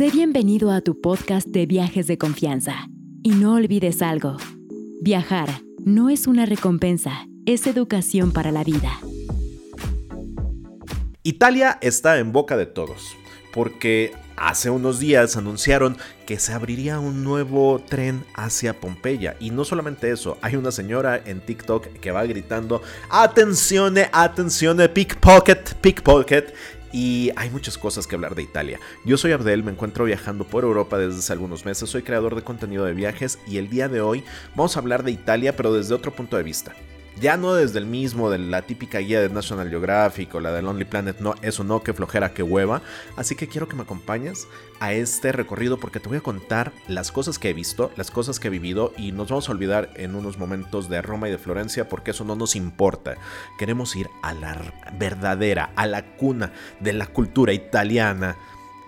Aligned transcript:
Sé 0.00 0.08
bienvenido 0.10 0.70
a 0.70 0.80
tu 0.80 0.98
podcast 0.98 1.46
de 1.48 1.66
viajes 1.66 2.06
de 2.06 2.16
confianza. 2.16 2.88
Y 3.22 3.32
no 3.32 3.52
olvides 3.52 4.00
algo. 4.00 4.38
Viajar 5.02 5.60
no 5.84 6.08
es 6.08 6.26
una 6.26 6.46
recompensa, 6.46 7.26
es 7.44 7.66
educación 7.66 8.32
para 8.32 8.50
la 8.50 8.64
vida. 8.64 8.98
Italia 11.22 11.76
está 11.82 12.18
en 12.18 12.32
boca 12.32 12.56
de 12.56 12.64
todos, 12.64 13.14
porque 13.52 14.14
hace 14.36 14.70
unos 14.70 15.00
días 15.00 15.36
anunciaron 15.36 15.98
que 16.24 16.38
se 16.38 16.54
abriría 16.54 16.98
un 16.98 17.22
nuevo 17.22 17.78
tren 17.86 18.24
hacia 18.32 18.80
Pompeya. 18.80 19.36
Y 19.38 19.50
no 19.50 19.66
solamente 19.66 20.10
eso, 20.10 20.38
hay 20.40 20.56
una 20.56 20.72
señora 20.72 21.20
en 21.22 21.42
TikTok 21.42 21.88
que 22.00 22.10
va 22.10 22.24
gritando, 22.24 22.80
atención, 23.10 23.96
atención, 24.12 24.78
pickpocket, 24.94 25.74
pickpocket. 25.74 26.54
Y 26.92 27.30
hay 27.36 27.50
muchas 27.50 27.78
cosas 27.78 28.06
que 28.06 28.14
hablar 28.14 28.34
de 28.34 28.42
Italia. 28.42 28.80
Yo 29.04 29.16
soy 29.16 29.32
Abdel, 29.32 29.62
me 29.62 29.72
encuentro 29.72 30.04
viajando 30.04 30.44
por 30.44 30.64
Europa 30.64 30.98
desde 30.98 31.18
hace 31.18 31.32
algunos 31.32 31.64
meses, 31.64 31.88
soy 31.88 32.02
creador 32.02 32.34
de 32.34 32.42
contenido 32.42 32.84
de 32.84 32.94
viajes 32.94 33.38
y 33.46 33.58
el 33.58 33.68
día 33.68 33.88
de 33.88 34.00
hoy 34.00 34.24
vamos 34.54 34.76
a 34.76 34.80
hablar 34.80 35.04
de 35.04 35.12
Italia 35.12 35.56
pero 35.56 35.72
desde 35.72 35.94
otro 35.94 36.12
punto 36.12 36.36
de 36.36 36.42
vista. 36.42 36.74
Ya 37.20 37.36
no 37.36 37.52
desde 37.52 37.78
el 37.78 37.84
mismo, 37.84 38.30
de 38.30 38.38
la 38.38 38.62
típica 38.62 38.98
guía 38.98 39.20
de 39.20 39.28
National 39.28 39.68
Geographic 39.68 40.34
o 40.34 40.40
la 40.40 40.52
de 40.52 40.62
Lonely 40.62 40.86
Planet, 40.86 41.20
no, 41.20 41.34
eso 41.42 41.64
no, 41.64 41.82
que 41.82 41.92
flojera, 41.92 42.32
que 42.32 42.42
hueva. 42.42 42.80
Así 43.14 43.36
que 43.36 43.46
quiero 43.46 43.68
que 43.68 43.76
me 43.76 43.82
acompañes 43.82 44.48
a 44.80 44.94
este 44.94 45.30
recorrido 45.30 45.78
porque 45.78 46.00
te 46.00 46.08
voy 46.08 46.16
a 46.16 46.22
contar 46.22 46.72
las 46.88 47.12
cosas 47.12 47.38
que 47.38 47.50
he 47.50 47.52
visto, 47.52 47.92
las 47.96 48.10
cosas 48.10 48.40
que 48.40 48.48
he 48.48 48.50
vivido 48.50 48.94
y 48.96 49.12
nos 49.12 49.28
vamos 49.28 49.50
a 49.50 49.52
olvidar 49.52 49.90
en 49.96 50.14
unos 50.14 50.38
momentos 50.38 50.88
de 50.88 51.02
Roma 51.02 51.28
y 51.28 51.32
de 51.32 51.36
Florencia 51.36 51.90
porque 51.90 52.12
eso 52.12 52.24
no 52.24 52.36
nos 52.36 52.56
importa. 52.56 53.16
Queremos 53.58 53.94
ir 53.96 54.08
a 54.22 54.32
la 54.32 54.56
verdadera, 54.98 55.72
a 55.76 55.86
la 55.86 56.16
cuna 56.16 56.52
de 56.80 56.94
la 56.94 57.06
cultura 57.06 57.52
italiana. 57.52 58.38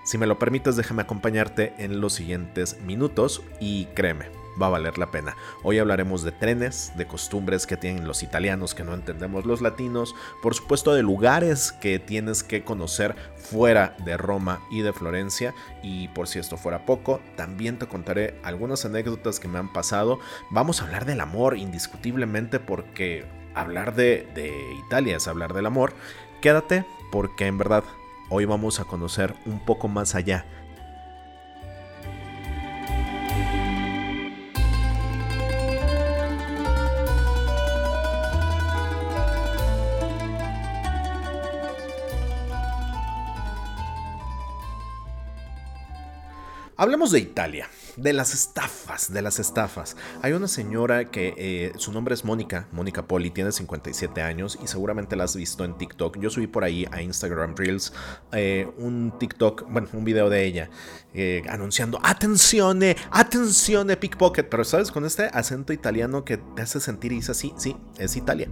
Si 0.06 0.16
me 0.16 0.26
lo 0.26 0.38
permites, 0.38 0.76
déjame 0.76 1.02
acompañarte 1.02 1.74
en 1.76 2.00
los 2.00 2.14
siguientes 2.14 2.80
minutos 2.80 3.42
y 3.60 3.84
créeme 3.94 4.41
va 4.60 4.66
a 4.66 4.70
valer 4.70 4.98
la 4.98 5.10
pena. 5.10 5.36
Hoy 5.62 5.78
hablaremos 5.78 6.22
de 6.22 6.32
trenes, 6.32 6.92
de 6.96 7.06
costumbres 7.06 7.66
que 7.66 7.76
tienen 7.76 8.06
los 8.06 8.22
italianos 8.22 8.74
que 8.74 8.84
no 8.84 8.94
entendemos 8.94 9.46
los 9.46 9.60
latinos, 9.60 10.14
por 10.42 10.54
supuesto 10.54 10.94
de 10.94 11.02
lugares 11.02 11.72
que 11.72 11.98
tienes 11.98 12.42
que 12.42 12.64
conocer 12.64 13.14
fuera 13.36 13.96
de 14.04 14.16
Roma 14.16 14.60
y 14.70 14.82
de 14.82 14.92
Florencia 14.92 15.54
y 15.82 16.08
por 16.08 16.28
si 16.28 16.38
esto 16.38 16.56
fuera 16.56 16.86
poco, 16.86 17.20
también 17.36 17.78
te 17.78 17.86
contaré 17.86 18.38
algunas 18.42 18.84
anécdotas 18.84 19.40
que 19.40 19.48
me 19.48 19.58
han 19.58 19.72
pasado. 19.72 20.20
Vamos 20.50 20.80
a 20.80 20.84
hablar 20.84 21.04
del 21.04 21.20
amor 21.20 21.56
indiscutiblemente 21.56 22.60
porque 22.60 23.24
hablar 23.54 23.94
de, 23.94 24.28
de 24.34 24.52
Italia 24.86 25.16
es 25.16 25.28
hablar 25.28 25.52
del 25.54 25.66
amor. 25.66 25.92
Quédate 26.40 26.84
porque 27.10 27.46
en 27.46 27.58
verdad 27.58 27.84
hoy 28.30 28.46
vamos 28.46 28.80
a 28.80 28.84
conocer 28.84 29.34
un 29.44 29.64
poco 29.64 29.88
más 29.88 30.14
allá 30.14 30.46
Hablemos 46.74 47.10
de 47.10 47.18
Italia, 47.18 47.68
de 47.96 48.14
las 48.14 48.32
estafas, 48.32 49.12
de 49.12 49.20
las 49.20 49.38
estafas. 49.38 49.94
Hay 50.22 50.32
una 50.32 50.48
señora 50.48 51.10
que 51.10 51.34
eh, 51.36 51.72
su 51.76 51.92
nombre 51.92 52.14
es 52.14 52.24
Mónica, 52.24 52.66
Mónica 52.72 53.06
Poli, 53.06 53.30
tiene 53.30 53.52
57 53.52 54.22
años 54.22 54.58
y 54.62 54.66
seguramente 54.66 55.14
la 55.14 55.24
has 55.24 55.36
visto 55.36 55.66
en 55.66 55.76
TikTok. 55.76 56.18
Yo 56.18 56.30
subí 56.30 56.46
por 56.46 56.64
ahí 56.64 56.86
a 56.90 57.02
Instagram 57.02 57.56
Reels 57.56 57.92
eh, 58.32 58.66
un 58.78 59.12
TikTok, 59.18 59.70
bueno, 59.70 59.88
un 59.92 60.04
video 60.04 60.30
de 60.30 60.46
ella 60.46 60.70
eh, 61.12 61.42
anunciando, 61.50 62.00
atención, 62.02 62.80
atención, 63.10 63.88
pickpocket, 64.00 64.48
pero 64.48 64.64
sabes, 64.64 64.90
con 64.90 65.04
este 65.04 65.24
acento 65.24 65.74
italiano 65.74 66.24
que 66.24 66.38
te 66.38 66.62
hace 66.62 66.80
sentir 66.80 67.12
y 67.12 67.16
dice 67.16 67.32
así, 67.32 67.52
sí, 67.58 67.76
es 67.98 68.16
Italia. 68.16 68.48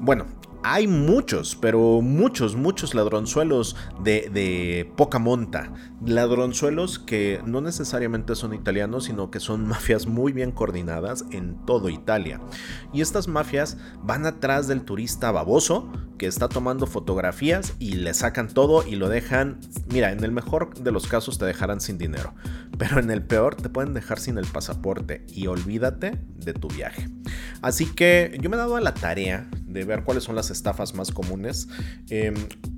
Bueno, 0.00 0.26
hay 0.62 0.86
muchos, 0.86 1.56
pero 1.56 2.00
muchos, 2.02 2.56
muchos 2.56 2.94
ladronzuelos 2.94 3.76
de, 4.02 4.90
poca 4.96 5.18
monta. 5.18 5.72
Ladronzuelos 6.04 6.98
que 6.98 7.40
no 7.44 7.60
necesariamente 7.60 8.34
son 8.34 8.54
italianos, 8.54 9.04
sino 9.04 9.30
que 9.30 9.40
son 9.40 9.66
mafias 9.68 10.06
muy 10.06 10.32
bien 10.32 10.52
coordinadas 10.52 11.24
en 11.30 11.56
todo 11.66 11.88
Italia. 11.88 12.40
Y 12.92 13.00
estas 13.00 13.28
mafias 13.28 13.78
van 14.02 14.26
atrás 14.26 14.68
del 14.68 14.82
turista 14.82 15.30
baboso 15.30 15.90
que 16.18 16.26
está 16.26 16.48
tomando 16.48 16.86
fotografías 16.86 17.74
y 17.78 17.92
le 17.96 18.14
sacan 18.14 18.48
todo 18.48 18.86
y 18.86 18.96
lo 18.96 19.08
dejan, 19.08 19.60
mira, 19.88 20.12
en 20.12 20.24
el 20.24 20.32
mejor 20.32 20.74
de 20.74 20.92
los 20.92 21.06
casos 21.06 21.38
te 21.38 21.44
dejarán 21.44 21.80
sin 21.80 21.98
dinero, 21.98 22.34
pero 22.78 22.98
en 22.98 23.10
el 23.10 23.22
peor 23.22 23.54
te 23.54 23.68
pueden 23.68 23.94
dejar 23.94 24.18
sin 24.18 24.38
el 24.38 24.46
pasaporte 24.46 25.24
y 25.28 25.46
olvídate 25.46 26.18
de 26.36 26.54
tu 26.54 26.68
viaje. 26.68 27.08
Así 27.62 27.86
que 27.86 28.38
yo 28.40 28.48
me 28.50 28.56
he 28.56 28.58
dado 28.58 28.76
a 28.76 28.80
la 28.80 28.94
tarea 28.94 29.48
de 29.76 29.84
ver 29.84 30.04
cuáles 30.04 30.24
son 30.24 30.34
las 30.34 30.50
estafas 30.50 30.94
más 30.94 31.12
comunes. 31.12 31.68
Em, 32.08 32.34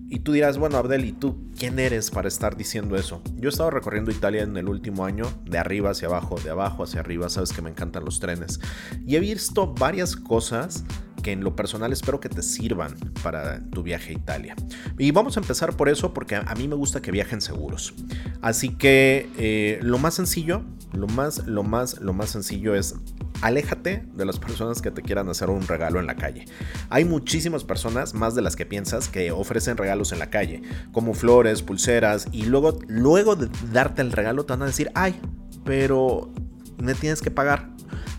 y 0.08 0.20
tú 0.20 0.32
dirás, 0.32 0.58
bueno, 0.58 0.78
Abdel, 0.78 1.04
¿y 1.04 1.12
tú 1.12 1.48
quién 1.56 1.78
eres 1.78 2.10
para 2.10 2.26
estar 2.26 2.56
diciendo 2.56 2.96
eso? 2.96 3.22
Yo 3.36 3.48
he 3.48 3.52
estado 3.52 3.70
recorriendo 3.70 4.10
Italia 4.10 4.42
en 4.42 4.56
el 4.56 4.68
último 4.68 5.04
año, 5.04 5.26
de 5.44 5.58
arriba 5.58 5.90
hacia 5.90 6.08
abajo, 6.08 6.40
de 6.42 6.50
abajo 6.50 6.82
hacia 6.82 7.00
arriba, 7.00 7.28
sabes 7.28 7.52
que 7.52 7.62
me 7.62 7.70
encantan 7.70 8.04
los 8.04 8.18
trenes. 8.18 8.58
Y 9.06 9.14
he 9.16 9.20
visto 9.20 9.74
varias 9.74 10.16
cosas 10.16 10.84
que 11.22 11.32
en 11.32 11.44
lo 11.44 11.54
personal 11.54 11.92
espero 11.92 12.20
que 12.20 12.28
te 12.28 12.42
sirvan 12.42 12.94
para 13.22 13.62
tu 13.70 13.82
viaje 13.82 14.10
a 14.10 14.14
Italia. 14.14 14.56
Y 14.98 15.10
vamos 15.12 15.36
a 15.36 15.40
empezar 15.40 15.76
por 15.76 15.88
eso 15.88 16.12
porque 16.12 16.36
a 16.36 16.54
mí 16.56 16.66
me 16.66 16.74
gusta 16.74 17.00
que 17.00 17.12
viajen 17.12 17.40
seguros. 17.40 17.94
Así 18.40 18.70
que 18.70 19.30
eh, 19.36 19.78
lo 19.82 19.98
más 19.98 20.14
sencillo, 20.14 20.64
lo 20.92 21.06
más, 21.06 21.46
lo 21.46 21.62
más, 21.62 22.00
lo 22.00 22.12
más 22.12 22.30
sencillo 22.30 22.74
es 22.74 22.96
aléjate 23.42 24.04
de 24.14 24.24
las 24.24 24.38
personas 24.38 24.82
que 24.82 24.90
te 24.90 25.02
quieran 25.02 25.28
hacer 25.28 25.50
un 25.50 25.66
regalo 25.66 26.00
en 26.00 26.06
la 26.06 26.16
calle. 26.16 26.46
Hay 26.90 27.04
muchísimas 27.04 27.64
personas, 27.64 28.14
más 28.14 28.34
de 28.34 28.42
las 28.42 28.56
que 28.56 28.66
piensas, 28.66 29.08
que 29.08 29.30
ofrecen 29.30 29.76
regalos 29.76 30.12
en 30.12 30.18
la 30.18 30.30
calle, 30.30 30.62
como 30.92 31.14
flores, 31.14 31.62
pulseras, 31.62 32.26
y 32.32 32.46
luego, 32.46 32.78
luego 32.88 33.36
de 33.36 33.48
darte 33.72 34.02
el 34.02 34.12
regalo 34.12 34.44
te 34.44 34.52
van 34.52 34.62
a 34.62 34.66
decir, 34.66 34.90
ay, 34.94 35.20
pero 35.64 36.32
me 36.78 36.94
tienes 36.94 37.20
que 37.20 37.30
pagar. 37.30 37.70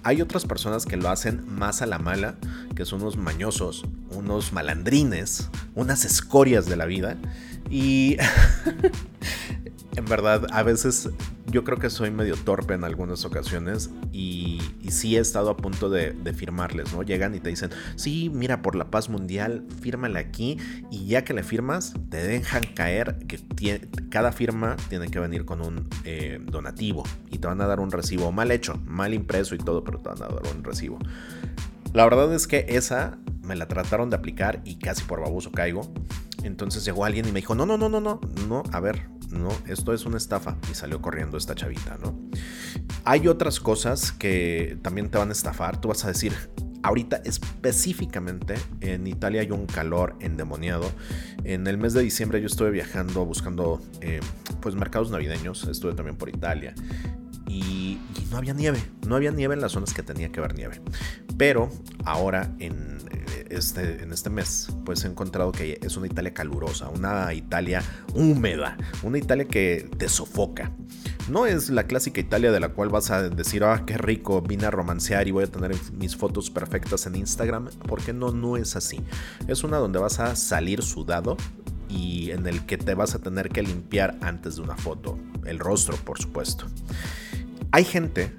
Hay 0.03 0.22
otras 0.22 0.46
personas 0.46 0.85
que 0.85 0.97
lo 0.97 1.09
hacen 1.09 1.44
más 1.46 1.81
a 1.81 1.85
la 1.85 2.00
mala, 2.00 2.35
que 2.75 2.85
son 2.85 3.02
unos 3.02 3.18
mañosos, 3.18 3.85
unos 4.12 4.53
malandrines, 4.53 5.50
unas 5.75 6.06
escorias 6.06 6.66
de 6.66 6.78
la 6.78 6.85
vida. 6.85 7.18
Y 7.69 8.18
en 9.99 10.05
verdad, 10.05 10.47
a 10.51 10.63
veces 10.63 11.09
yo 11.47 11.65
creo 11.65 11.77
que 11.77 11.89
soy 11.89 12.09
medio 12.09 12.35
torpe 12.37 12.73
en 12.73 12.85
algunas 12.85 13.25
ocasiones 13.25 13.89
y, 14.13 14.61
sí 14.89 15.17
he 15.17 15.19
estado 15.19 15.51
a 15.51 15.57
punto 15.57 15.89
de, 15.89 16.15
firmarles, 16.33 16.93
¿no? 16.93 17.03
Llegan 17.03 17.35
y 17.35 17.39
te 17.39 17.49
dicen, 17.49 17.69
sí, 17.95 18.31
mira, 18.33 18.61
por 18.61 18.75
la 18.75 18.89
paz 18.89 19.09
mundial, 19.09 19.65
fírmale 19.81 20.17
aquí 20.17 20.57
y 20.89 21.05
ya 21.05 21.23
que 21.23 21.33
le 21.33 21.43
firmas, 21.43 21.93
te 22.09 22.17
dejan 22.17 22.63
caer 22.73 23.19
que 23.27 23.87
cada 24.09 24.31
firma 24.31 24.77
tiene 24.87 25.09
que 25.09 25.19
venir 25.19 25.45
con 25.45 25.61
un 25.61 25.87
eh, 26.05 26.39
donativo 26.43 27.03
y 27.29 27.37
te 27.37 27.47
van 27.47 27.61
a 27.61 27.67
dar 27.67 27.79
un 27.81 27.91
recibo 27.91 28.31
mal 28.31 28.51
hecho, 28.51 28.81
mal 28.85 29.13
impreso 29.13 29.53
y 29.53 29.59
todo, 29.59 29.83
pero 29.83 29.99
te 29.99 30.09
van 30.09 30.23
a 30.23 30.27
dar 30.27 30.55
un 30.55 30.63
recibo. 30.63 30.97
La 31.93 32.03
verdad 32.05 32.33
es 32.33 32.47
que 32.47 32.66
esa 32.69 33.19
me 33.43 33.55
la 33.55 33.67
trataron 33.67 34.09
de 34.09 34.16
aplicar 34.16 34.61
y 34.63 34.75
casi 34.75 35.03
por 35.03 35.19
baboso 35.19 35.51
caigo. 35.51 35.81
Entonces 36.43 36.85
llegó 36.85 37.03
alguien 37.05 37.27
y 37.27 37.31
me 37.31 37.41
dijo, 37.41 37.53
no, 37.53 37.66
no, 37.66 37.77
no, 37.77 37.89
no, 37.89 37.99
no, 37.99 38.21
no, 38.47 38.63
a 38.71 38.79
ver, 38.79 39.07
no, 39.31 39.50
esto 39.67 39.94
es 39.94 40.06
una 40.06 40.17
estafa. 40.17 40.57
Y 40.72 40.75
salió 40.75 41.01
corriendo 41.01 41.38
esta 41.38 41.56
chavita, 41.56 41.97
¿no? 42.01 42.19
Hay 43.06 43.28
otras 43.28 43.59
cosas 43.59 44.12
que 44.12 44.78
también 44.81 45.09
te 45.09 45.17
van 45.17 45.29
a 45.29 45.31
estafar. 45.31 45.79
Tú 45.79 45.90
vas 45.90 46.03
a 46.06 46.07
decir, 46.09 46.34
ahorita 46.84 47.22
específicamente 47.25 48.56
en 48.81 49.07
Italia 49.07 49.41
hay 49.41 49.51
un 49.51 49.66
calor 49.66 50.16
endemoniado. 50.19 50.91
En 51.44 51.67
el 51.67 51.78
mes 51.78 51.94
de 51.94 52.01
diciembre 52.01 52.41
yo 52.41 52.47
estuve 52.47 52.72
viajando 52.72 53.25
buscando 53.25 53.81
eh, 54.01 54.19
pues 54.62 54.75
mercados 54.75 55.12
navideños. 55.12 55.67
Estuve 55.67 55.94
también 55.94 56.17
por 56.17 56.29
Italia. 56.29 56.73
Y, 57.47 57.97
no 58.29 58.37
había 58.37 58.53
nieve, 58.53 58.79
no 59.08 59.16
había 59.16 59.31
nieve 59.31 59.55
en 59.55 59.61
las 59.61 59.72
zonas 59.72 59.93
que 59.96 60.03
tenía 60.03 60.31
que 60.31 60.40
haber 60.40 60.53
nieve. 60.53 60.81
Pero 61.35 61.72
ahora 62.05 62.53
en 62.59 62.99
este, 63.49 64.03
en 64.03 64.13
este 64.13 64.29
mes, 64.29 64.69
pues 64.85 65.03
he 65.03 65.07
encontrado 65.07 65.51
que 65.51 65.79
es 65.81 65.97
una 65.97 66.07
Italia 66.07 66.34
calurosa, 66.34 66.90
una 66.90 67.34
Italia 67.34 67.84
húmeda, 68.13 68.78
una 69.03 69.17
Italia 69.17 69.46
que 69.46 69.90
te 69.97 70.09
sofoca. 70.09 70.72
No 71.29 71.46
es 71.46 71.69
la 71.69 71.84
clásica 71.84 72.19
Italia 72.19 72.51
de 72.51 72.59
la 72.59 72.69
cual 72.69 72.90
vas 72.90 73.11
a 73.11 73.29
decir, 73.29 73.63
ah, 73.63 73.84
qué 73.85 73.97
rico, 73.97 74.41
vine 74.41 74.66
a 74.66 74.72
romancear 74.72 75.28
y 75.28 75.31
voy 75.31 75.43
a 75.43 75.47
tener 75.47 75.75
mis 75.93 76.16
fotos 76.16 76.49
perfectas 76.49 77.05
en 77.05 77.16
Instagram, 77.16 77.69
porque 77.87 78.13
no, 78.13 78.31
no 78.31 78.57
es 78.57 78.75
así. 78.75 79.01
Es 79.47 79.63
una 79.63 79.78
donde 79.78 79.99
vas 79.99 80.19
a 80.19 80.35
salir 80.35 80.81
sudado 80.81 81.37
y 81.87 82.31
en 82.31 82.47
el 82.47 82.66
que 82.66 82.78
te 82.78 82.93
vas 82.93 83.16
a 83.16 83.19
tener 83.19 83.49
que 83.49 83.63
limpiar 83.63 84.17
antes 84.22 84.55
de 84.55 84.61
una 84.61 84.75
foto, 84.75 85.17
el 85.45 85.59
rostro, 85.59 85.97
por 85.97 86.19
supuesto. 86.19 86.66
Hay 87.72 87.84
gente 87.84 88.31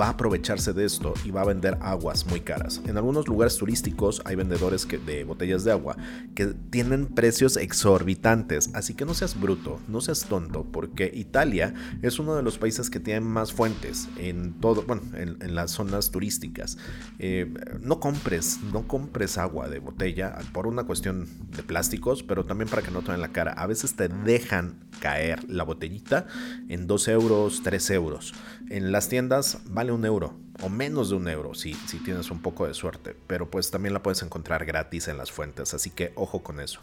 va 0.00 0.06
a 0.06 0.10
aprovecharse 0.10 0.72
de 0.72 0.84
esto 0.84 1.14
y 1.24 1.30
va 1.30 1.42
a 1.42 1.44
vender 1.44 1.78
aguas 1.80 2.26
muy 2.26 2.40
caras. 2.40 2.80
En 2.86 2.96
algunos 2.96 3.28
lugares 3.28 3.56
turísticos 3.56 4.22
hay 4.24 4.36
vendedores 4.36 4.86
de 4.88 5.24
botellas 5.24 5.64
de 5.64 5.72
agua 5.72 5.96
que 6.34 6.46
tienen 6.70 7.06
precios 7.06 7.56
exorbitantes, 7.56 8.70
así 8.74 8.94
que 8.94 9.04
no 9.04 9.14
seas 9.14 9.38
bruto, 9.38 9.80
no 9.88 10.00
seas 10.00 10.26
tonto, 10.26 10.64
porque 10.64 11.10
Italia 11.14 11.74
es 12.02 12.18
uno 12.18 12.34
de 12.34 12.42
los 12.42 12.58
países 12.58 12.90
que 12.90 13.00
tienen 13.00 13.24
más 13.24 13.52
fuentes 13.52 14.08
en 14.18 14.54
todo, 14.60 14.82
bueno, 14.82 15.02
en, 15.14 15.54
las 15.54 15.72
zonas 15.72 16.10
turísticas. 16.10 16.78
Eh, 17.18 17.52
no 17.80 17.98
compres, 17.98 18.60
no 18.72 18.86
compres 18.86 19.36
agua 19.38 19.68
de 19.68 19.80
botella 19.80 20.38
por 20.52 20.66
una 20.66 20.84
cuestión 20.84 21.26
de 21.56 21.62
plásticos, 21.62 22.22
pero 22.22 22.44
también 22.44 22.68
para 22.68 22.82
que 22.82 22.90
no 22.90 23.02
te 23.02 23.12
den 23.12 23.20
la 23.20 23.32
cara. 23.32 23.52
A 23.52 23.66
veces 23.66 23.94
te 23.94 24.08
dejan 24.08 24.76
caer 25.00 25.42
la 25.48 25.64
botellita 25.64 26.26
en 26.68 26.86
2 26.86 27.08
euros, 27.08 27.62
3 27.64 27.90
euros. 27.90 28.34
En 28.68 28.92
las 28.92 29.08
tiendas 29.08 29.58
vale 29.64 29.90
un 29.90 30.04
euro 30.04 30.38
o 30.62 30.68
menos 30.68 31.10
de 31.10 31.16
un 31.16 31.26
euro 31.28 31.54
si, 31.54 31.74
si 31.74 31.98
tienes 31.98 32.30
un 32.30 32.40
poco 32.40 32.66
de 32.66 32.74
suerte, 32.74 33.16
pero 33.26 33.50
pues 33.50 33.70
también 33.70 33.94
la 33.94 34.02
puedes 34.02 34.22
encontrar 34.22 34.64
gratis 34.64 35.08
en 35.08 35.16
las 35.16 35.32
fuentes, 35.32 35.74
así 35.74 35.90
que 35.90 36.12
ojo 36.14 36.42
con 36.42 36.60
eso. 36.60 36.80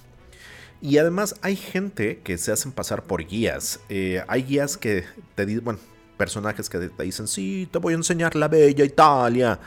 Y 0.81 0.98
además 0.98 1.36
hay 1.42 1.56
gente 1.56 2.19
que 2.24 2.38
se 2.38 2.52
hacen 2.52 2.72
pasar 2.72 3.04
por 3.04 3.25
guías. 3.25 3.80
Eh, 3.90 4.24
hay 4.28 4.44
guías 4.44 4.78
que 4.78 5.06
te 5.36 5.46
dicen, 5.46 5.64
bueno, 5.64 5.80
personajes 6.18 6.69
que 6.69 6.78
te 6.78 7.04
dicen, 7.04 7.28
sí, 7.28 7.68
te 7.72 7.80
voy 7.80 7.94
a 7.94 7.98
enseñar 7.98 8.36
la 8.36 8.48
bella 8.48 8.86
Italia. 8.86 9.60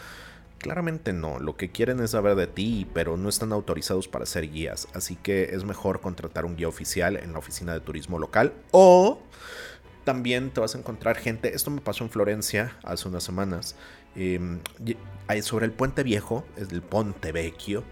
Claramente 0.61 1.15
no, 1.15 1.39
lo 1.39 1.57
que 1.57 1.71
quieren 1.71 2.01
es 2.01 2.11
saber 2.11 2.35
de 2.35 2.47
ti, 2.47 2.87
pero 2.93 3.17
no 3.17 3.31
están 3.31 3.51
autorizados 3.51 4.09
para 4.09 4.27
ser 4.27 4.51
guías, 4.51 4.89
así 4.93 5.17
que 5.17 5.55
es 5.55 5.65
mejor 5.65 6.03
contratar 6.03 6.45
un 6.45 6.55
guía 6.55 6.69
oficial 6.69 7.17
en 7.17 7.33
la 7.33 7.39
oficina 7.39 7.73
de 7.73 7.81
turismo 7.81 8.19
local. 8.19 8.53
O 8.71 9.23
también 10.05 10.51
te 10.51 10.61
vas 10.61 10.75
a 10.75 10.79
encontrar 10.79 11.17
gente, 11.17 11.55
esto 11.55 11.71
me 11.71 11.81
pasó 11.81 12.05
en 12.05 12.11
Florencia 12.11 12.77
hace 12.83 13.09
unas 13.09 13.25
semanas, 13.25 13.75
em, 14.15 14.61
sobre 15.41 15.65
el 15.65 15.73
puente 15.73 16.03
viejo, 16.03 16.45
es 16.59 16.71
el 16.73 16.83
Ponte 16.83 17.33
Vecchio, 17.33 17.83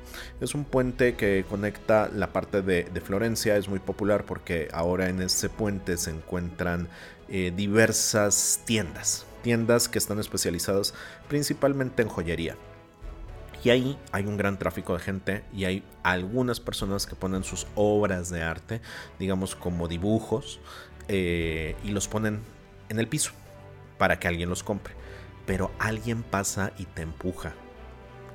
es 0.43 0.55
un 0.55 0.65
puente 0.65 1.15
que 1.15 1.47
conecta 1.49 2.11
la 2.13 2.35
parte 2.35 2.61
de, 2.61 3.01
Florencia, 3.01 3.57
es 3.57 3.69
muy 3.69 3.79
popular 3.79 4.25
porque 4.27 4.69
ahora 4.75 5.09
en 5.09 5.23
ese 5.23 5.49
puente 5.49 5.97
se 5.97 6.11
encuentran 6.11 6.89
eh, 7.31 7.51
diversas 7.57 8.61
tiendas, 8.67 9.25
tiendas 9.49 9.89
que 9.89 9.97
están 9.97 10.19
especializadas 10.19 10.93
principalmente 11.27 12.03
en 12.03 12.11
joyería. 12.11 12.55
Y 13.65 13.71
ahí 13.71 13.99
hay 14.13 14.27
un 14.27 14.37
gran 14.37 14.59
tráfico 14.59 14.93
de 14.93 15.01
gente 15.01 15.43
y 15.55 15.65
hay 15.65 15.83
algunas 16.03 16.61
personas 16.61 17.07
que 17.07 17.17
ponen 17.17 17.45
sus 17.45 17.67
obras 17.75 18.29
de 18.29 18.43
arte, 18.43 18.83
digamos 19.19 19.57
como 19.57 19.89
dibujos, 19.89 20.61
eh, 21.09 21.77
y 21.83 21.93
los 21.93 22.09
ponen 22.09 22.43
en 22.91 22.99
el 22.99 23.09
piso 23.09 23.33
para 23.97 24.21
que 24.21 24.29
alguien 24.29 24.51
los 24.51 24.63
compre. 24.63 24.93
Pero 25.47 25.71
alguien 25.79 26.23
pasa 26.23 26.73
y 26.77 26.85
te 26.85 27.01
empuja 27.01 27.55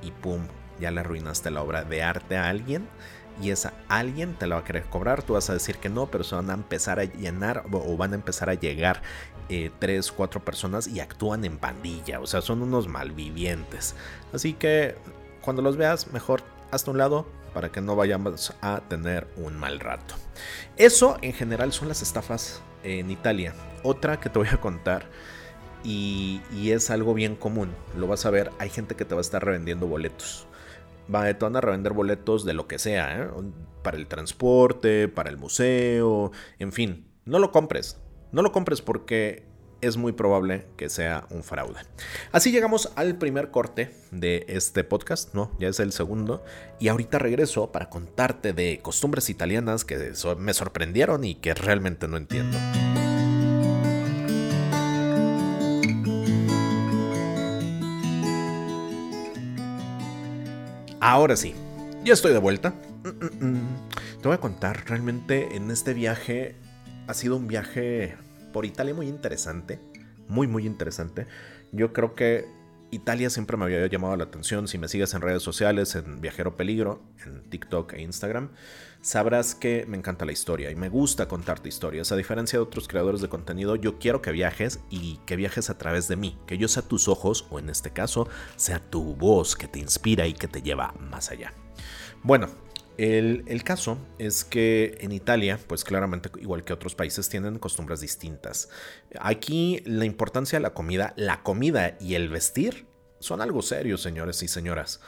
y 0.02 0.10
pum, 0.10 0.48
ya 0.80 0.90
le 0.90 0.98
arruinaste 0.98 1.52
la 1.52 1.62
obra 1.62 1.84
de 1.84 2.02
arte 2.02 2.36
a 2.36 2.48
alguien 2.48 2.88
y 3.40 3.50
esa 3.50 3.72
alguien 3.88 4.34
te 4.34 4.48
la 4.48 4.56
va 4.56 4.62
a 4.62 4.64
querer 4.64 4.82
cobrar, 4.86 5.22
tú 5.22 5.34
vas 5.34 5.48
a 5.48 5.54
decir 5.54 5.76
que 5.76 5.88
no, 5.88 6.06
pero 6.06 6.24
se 6.24 6.34
van 6.34 6.50
a 6.50 6.54
empezar 6.54 6.98
a 6.98 7.04
llenar 7.04 7.64
o 7.70 7.96
van 7.96 8.12
a 8.12 8.14
empezar 8.16 8.50
a 8.50 8.54
llegar 8.54 9.00
eh, 9.48 9.70
tres, 9.78 10.12
cuatro 10.12 10.44
personas 10.44 10.88
y 10.88 11.00
actúan 11.00 11.44
en 11.44 11.58
pandilla, 11.58 12.20
o 12.20 12.26
sea, 12.26 12.40
son 12.40 12.62
unos 12.62 12.88
malvivientes. 12.88 13.94
Así 14.32 14.54
que 14.54 14.96
cuando 15.42 15.62
los 15.62 15.76
veas, 15.76 16.12
mejor 16.12 16.42
hasta 16.70 16.90
un 16.90 16.98
lado, 16.98 17.26
para 17.52 17.70
que 17.70 17.80
no 17.80 17.94
vayamos 17.96 18.52
a 18.60 18.80
tener 18.88 19.28
un 19.36 19.56
mal 19.56 19.80
rato. 19.80 20.14
Eso 20.76 21.16
en 21.22 21.32
general 21.32 21.72
son 21.72 21.88
las 21.88 22.02
estafas 22.02 22.62
en 22.82 23.10
Italia. 23.10 23.54
Otra 23.82 24.18
que 24.18 24.28
te 24.28 24.38
voy 24.38 24.48
a 24.48 24.60
contar 24.60 25.06
y, 25.84 26.40
es 26.70 26.90
algo 26.90 27.14
bien 27.14 27.36
común, 27.36 27.70
lo 27.96 28.06
vas 28.06 28.24
a 28.26 28.30
ver, 28.30 28.50
hay 28.58 28.70
gente 28.70 28.96
que 28.96 29.04
te 29.04 29.14
va 29.14 29.20
a 29.20 29.22
estar 29.22 29.44
revendiendo 29.44 29.86
boletos. 29.86 30.46
Va, 31.14 31.32
te 31.32 31.44
van 31.44 31.56
a 31.56 31.60
revender 31.60 31.92
boletos 31.92 32.46
de 32.46 32.54
lo 32.54 32.66
que 32.66 32.78
sea, 32.78 33.20
¿eh? 33.20 33.28
para 33.82 33.98
el 33.98 34.06
transporte, 34.06 35.08
para 35.08 35.28
el 35.28 35.36
museo, 35.36 36.32
en 36.58 36.72
fin, 36.72 37.06
no 37.26 37.38
lo 37.38 37.52
compres. 37.52 38.00
No 38.34 38.42
lo 38.42 38.50
compres 38.50 38.82
porque 38.82 39.44
es 39.80 39.96
muy 39.96 40.10
probable 40.10 40.66
que 40.76 40.88
sea 40.88 41.24
un 41.30 41.44
fraude. 41.44 41.78
Así 42.32 42.50
llegamos 42.50 42.92
al 42.96 43.16
primer 43.16 43.52
corte 43.52 43.94
de 44.10 44.44
este 44.48 44.82
podcast, 44.82 45.34
¿no? 45.34 45.52
Ya 45.60 45.68
es 45.68 45.78
el 45.78 45.92
segundo. 45.92 46.44
Y 46.80 46.88
ahorita 46.88 47.20
regreso 47.20 47.70
para 47.70 47.88
contarte 47.88 48.52
de 48.52 48.80
costumbres 48.82 49.30
italianas 49.30 49.84
que 49.84 50.14
me 50.36 50.52
sorprendieron 50.52 51.22
y 51.22 51.36
que 51.36 51.54
realmente 51.54 52.08
no 52.08 52.16
entiendo. 52.16 52.58
Ahora 60.98 61.36
sí, 61.36 61.54
ya 62.02 62.14
estoy 62.14 62.32
de 62.32 62.40
vuelta. 62.40 62.74
Mm, 63.04 63.08
mm, 63.08 63.52
mm. 63.52 63.90
Te 64.22 64.26
voy 64.26 64.34
a 64.34 64.40
contar, 64.40 64.82
realmente 64.88 65.54
en 65.54 65.70
este 65.70 65.94
viaje 65.94 66.56
ha 67.06 67.14
sido 67.14 67.36
un 67.36 67.46
viaje 67.46 68.16
por 68.54 68.64
Italia 68.64 68.94
muy 68.94 69.08
interesante, 69.08 69.80
muy 70.28 70.46
muy 70.46 70.64
interesante. 70.64 71.26
Yo 71.72 71.92
creo 71.92 72.14
que 72.14 72.46
Italia 72.92 73.28
siempre 73.28 73.56
me 73.56 73.64
había 73.64 73.84
llamado 73.88 74.16
la 74.16 74.22
atención. 74.22 74.68
Si 74.68 74.78
me 74.78 74.86
sigues 74.86 75.12
en 75.12 75.22
redes 75.22 75.42
sociales, 75.42 75.96
en 75.96 76.20
Viajero 76.20 76.56
Peligro, 76.56 77.02
en 77.26 77.42
TikTok 77.50 77.94
e 77.94 78.02
Instagram, 78.02 78.50
sabrás 79.00 79.56
que 79.56 79.86
me 79.88 79.96
encanta 79.96 80.24
la 80.24 80.30
historia 80.30 80.70
y 80.70 80.76
me 80.76 80.88
gusta 80.88 81.26
contarte 81.26 81.68
historias. 81.68 82.12
A 82.12 82.16
diferencia 82.16 82.56
de 82.56 82.62
otros 82.62 82.86
creadores 82.86 83.20
de 83.20 83.28
contenido, 83.28 83.74
yo 83.74 83.98
quiero 83.98 84.22
que 84.22 84.30
viajes 84.30 84.78
y 84.88 85.18
que 85.26 85.34
viajes 85.34 85.68
a 85.68 85.76
través 85.76 86.06
de 86.06 86.14
mí, 86.14 86.38
que 86.46 86.56
yo 86.56 86.68
sea 86.68 86.84
tus 86.84 87.08
ojos 87.08 87.48
o 87.50 87.58
en 87.58 87.70
este 87.70 87.90
caso 87.90 88.28
sea 88.54 88.78
tu 88.78 89.16
voz 89.16 89.56
que 89.56 89.66
te 89.66 89.80
inspira 89.80 90.28
y 90.28 90.32
que 90.32 90.46
te 90.46 90.62
lleva 90.62 90.94
más 91.00 91.32
allá. 91.32 91.52
Bueno, 92.22 92.46
el, 92.96 93.64
caso 93.64 93.98
es 94.18 94.44
que 94.44 94.98
en 95.00 95.12
Italia, 95.12 95.58
pues 95.66 95.84
claramente 95.84 96.30
igual 96.40 96.64
que 96.64 96.72
otros 96.72 96.94
países, 96.94 97.28
tienen 97.28 97.58
costumbres 97.58 98.00
distintas. 98.00 98.68
Aquí 99.20 99.82
la 99.84 100.04
importancia 100.04 100.58
de 100.58 100.62
la 100.62 100.74
comida, 100.74 101.12
la 101.16 101.42
comida 101.42 101.96
y 102.00 102.14
el 102.14 102.28
vestir 102.28 102.86
son 103.18 103.40
algo 103.40 103.62
serio, 103.62 103.98
señores 103.98 104.42
y 104.42 104.48
señoras. 104.48 105.00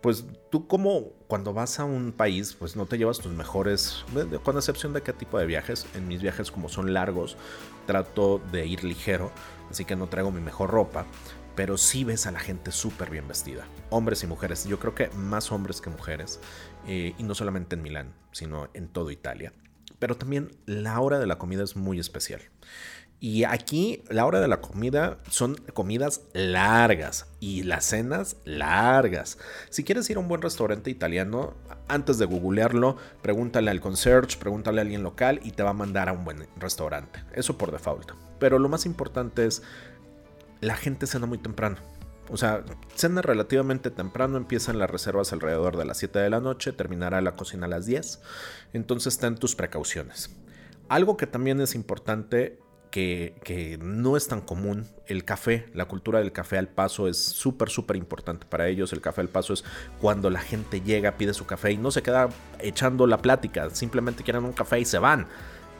Pues 0.00 0.24
tú 0.50 0.66
como 0.66 1.12
cuando 1.26 1.52
vas 1.52 1.80
a 1.80 1.84
un 1.84 2.12
país, 2.12 2.54
pues 2.58 2.76
no 2.76 2.86
te 2.86 2.96
llevas 2.96 3.18
tus 3.18 3.32
mejores, 3.32 4.04
con 4.44 4.56
excepción 4.56 4.92
de 4.92 5.02
qué 5.02 5.12
tipo 5.12 5.38
de 5.38 5.46
viajes. 5.46 5.86
En 5.94 6.06
mis 6.08 6.22
viajes 6.22 6.50
como 6.50 6.68
son 6.68 6.94
largos, 6.94 7.36
trato 7.86 8.40
de 8.52 8.66
ir 8.66 8.84
ligero, 8.84 9.32
así 9.70 9.84
que 9.84 9.96
no 9.96 10.08
traigo 10.08 10.30
mi 10.30 10.40
mejor 10.40 10.70
ropa 10.70 11.06
pero 11.56 11.78
sí 11.78 12.04
ves 12.04 12.26
a 12.26 12.30
la 12.30 12.38
gente 12.38 12.70
súper 12.70 13.10
bien 13.10 13.26
vestida, 13.26 13.66
hombres 13.90 14.22
y 14.22 14.26
mujeres, 14.26 14.66
yo 14.66 14.78
creo 14.78 14.94
que 14.94 15.08
más 15.16 15.50
hombres 15.50 15.80
que 15.80 15.90
mujeres, 15.90 16.38
eh, 16.86 17.14
y 17.18 17.22
no 17.22 17.34
solamente 17.34 17.76
en 17.76 17.82
Milán, 17.82 18.14
sino 18.32 18.68
en 18.74 18.88
todo 18.88 19.10
Italia. 19.10 19.52
Pero 19.98 20.16
también 20.16 20.50
la 20.66 21.00
hora 21.00 21.18
de 21.18 21.26
la 21.26 21.38
comida 21.38 21.64
es 21.64 21.76
muy 21.76 21.98
especial. 21.98 22.40
Y 23.18 23.44
aquí 23.44 24.04
la 24.10 24.26
hora 24.26 24.40
de 24.40 24.48
la 24.48 24.60
comida 24.60 25.18
son 25.30 25.56
comidas 25.72 26.20
largas 26.34 27.26
y 27.40 27.62
las 27.62 27.86
cenas 27.86 28.36
largas. 28.44 29.38
Si 29.70 29.84
quieres 29.84 30.10
ir 30.10 30.18
a 30.18 30.20
un 30.20 30.28
buen 30.28 30.42
restaurante 30.42 30.90
italiano, 30.90 31.54
antes 31.88 32.18
de 32.18 32.26
googlearlo, 32.26 32.98
pregúntale 33.22 33.70
al 33.70 33.80
concierge, 33.80 34.36
pregúntale 34.38 34.80
a 34.80 34.82
alguien 34.82 35.02
local 35.02 35.40
y 35.42 35.52
te 35.52 35.62
va 35.62 35.70
a 35.70 35.74
mandar 35.74 36.10
a 36.10 36.12
un 36.12 36.24
buen 36.24 36.46
restaurante. 36.56 37.20
Eso 37.32 37.56
por 37.56 37.72
default. 37.72 38.12
Pero 38.38 38.58
lo 38.58 38.68
más 38.68 38.84
importante 38.84 39.46
es 39.46 39.62
la 40.60 40.76
gente 40.76 41.06
cena 41.06 41.24
muy 41.24 41.38
temprano. 41.38 41.78
O 42.28 42.36
sea, 42.36 42.64
cena 42.94 43.22
relativamente 43.22 43.90
temprano, 43.90 44.36
empiezan 44.36 44.78
las 44.78 44.90
reservas 44.90 45.32
alrededor 45.32 45.76
de 45.76 45.84
las 45.84 45.98
7 45.98 46.18
de 46.18 46.30
la 46.30 46.40
noche, 46.40 46.72
terminará 46.72 47.20
la 47.20 47.36
cocina 47.36 47.66
a 47.66 47.68
las 47.68 47.86
10. 47.86 48.20
Entonces 48.72 49.18
ten 49.18 49.36
tus 49.36 49.54
precauciones. 49.54 50.30
Algo 50.88 51.16
que 51.16 51.26
también 51.26 51.60
es 51.60 51.74
importante, 51.74 52.58
que, 52.90 53.34
que 53.44 53.78
no 53.78 54.16
es 54.16 54.28
tan 54.28 54.40
común, 54.40 54.86
el 55.06 55.24
café, 55.24 55.68
la 55.74 55.86
cultura 55.86 56.18
del 56.18 56.32
café 56.32 56.58
al 56.58 56.68
paso 56.68 57.08
es 57.08 57.18
súper, 57.18 57.68
súper 57.68 57.96
importante 57.96 58.46
para 58.46 58.68
ellos. 58.68 58.92
El 58.92 59.00
café 59.00 59.20
al 59.20 59.28
paso 59.28 59.52
es 59.52 59.64
cuando 60.00 60.30
la 60.30 60.40
gente 60.40 60.80
llega, 60.80 61.16
pide 61.16 61.34
su 61.34 61.46
café 61.46 61.72
y 61.72 61.76
no 61.76 61.90
se 61.90 62.02
queda 62.02 62.28
echando 62.58 63.06
la 63.06 63.18
plática, 63.18 63.70
simplemente 63.70 64.22
quieren 64.24 64.44
un 64.44 64.52
café 64.52 64.80
y 64.80 64.84
se 64.84 64.98
van. 64.98 65.26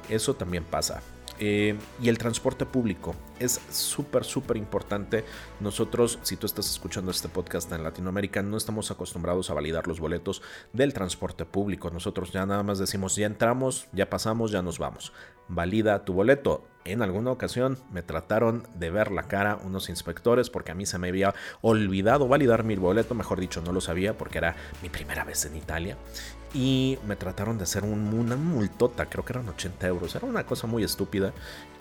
Eso 0.08 0.34
también 0.34 0.64
pasa. 0.64 1.02
Eh, 1.38 1.76
y 2.00 2.08
el 2.08 2.18
transporte 2.18 2.64
público 2.66 3.14
es 3.38 3.60
súper, 3.70 4.24
súper 4.24 4.56
importante. 4.56 5.24
Nosotros, 5.60 6.18
si 6.22 6.36
tú 6.36 6.46
estás 6.46 6.70
escuchando 6.70 7.10
este 7.10 7.28
podcast 7.28 7.70
en 7.72 7.84
Latinoamérica, 7.84 8.42
no 8.42 8.56
estamos 8.56 8.90
acostumbrados 8.90 9.50
a 9.50 9.54
validar 9.54 9.86
los 9.86 10.00
boletos 10.00 10.42
del 10.72 10.94
transporte 10.94 11.44
público. 11.44 11.90
Nosotros 11.90 12.32
ya 12.32 12.46
nada 12.46 12.62
más 12.62 12.78
decimos, 12.78 13.16
ya 13.16 13.26
entramos, 13.26 13.88
ya 13.92 14.08
pasamos, 14.08 14.50
ya 14.50 14.62
nos 14.62 14.78
vamos. 14.78 15.12
Valida 15.48 16.04
tu 16.04 16.12
boleto. 16.12 16.66
En 16.84 17.02
alguna 17.02 17.32
ocasión 17.32 17.78
me 17.90 18.02
trataron 18.02 18.66
de 18.74 18.90
ver 18.90 19.10
la 19.10 19.24
cara 19.24 19.58
unos 19.64 19.88
inspectores 19.88 20.50
porque 20.50 20.70
a 20.70 20.74
mí 20.74 20.86
se 20.86 20.98
me 20.98 21.08
había 21.08 21.34
olvidado 21.60 22.28
validar 22.28 22.62
mi 22.62 22.76
boleto, 22.76 23.14
mejor 23.14 23.40
dicho, 23.40 23.60
no 23.60 23.72
lo 23.72 23.80
sabía 23.80 24.16
porque 24.16 24.38
era 24.38 24.54
mi 24.82 24.88
primera 24.88 25.24
vez 25.24 25.44
en 25.46 25.56
Italia 25.56 25.96
y 26.54 26.98
me 27.06 27.16
trataron 27.16 27.58
de 27.58 27.64
hacer 27.64 27.84
una 27.84 28.36
multota, 28.36 29.06
creo 29.06 29.24
que 29.24 29.32
eran 29.32 29.48
80 29.48 29.86
euros, 29.88 30.14
era 30.14 30.26
una 30.26 30.46
cosa 30.46 30.66
muy 30.66 30.84
estúpida 30.84 31.32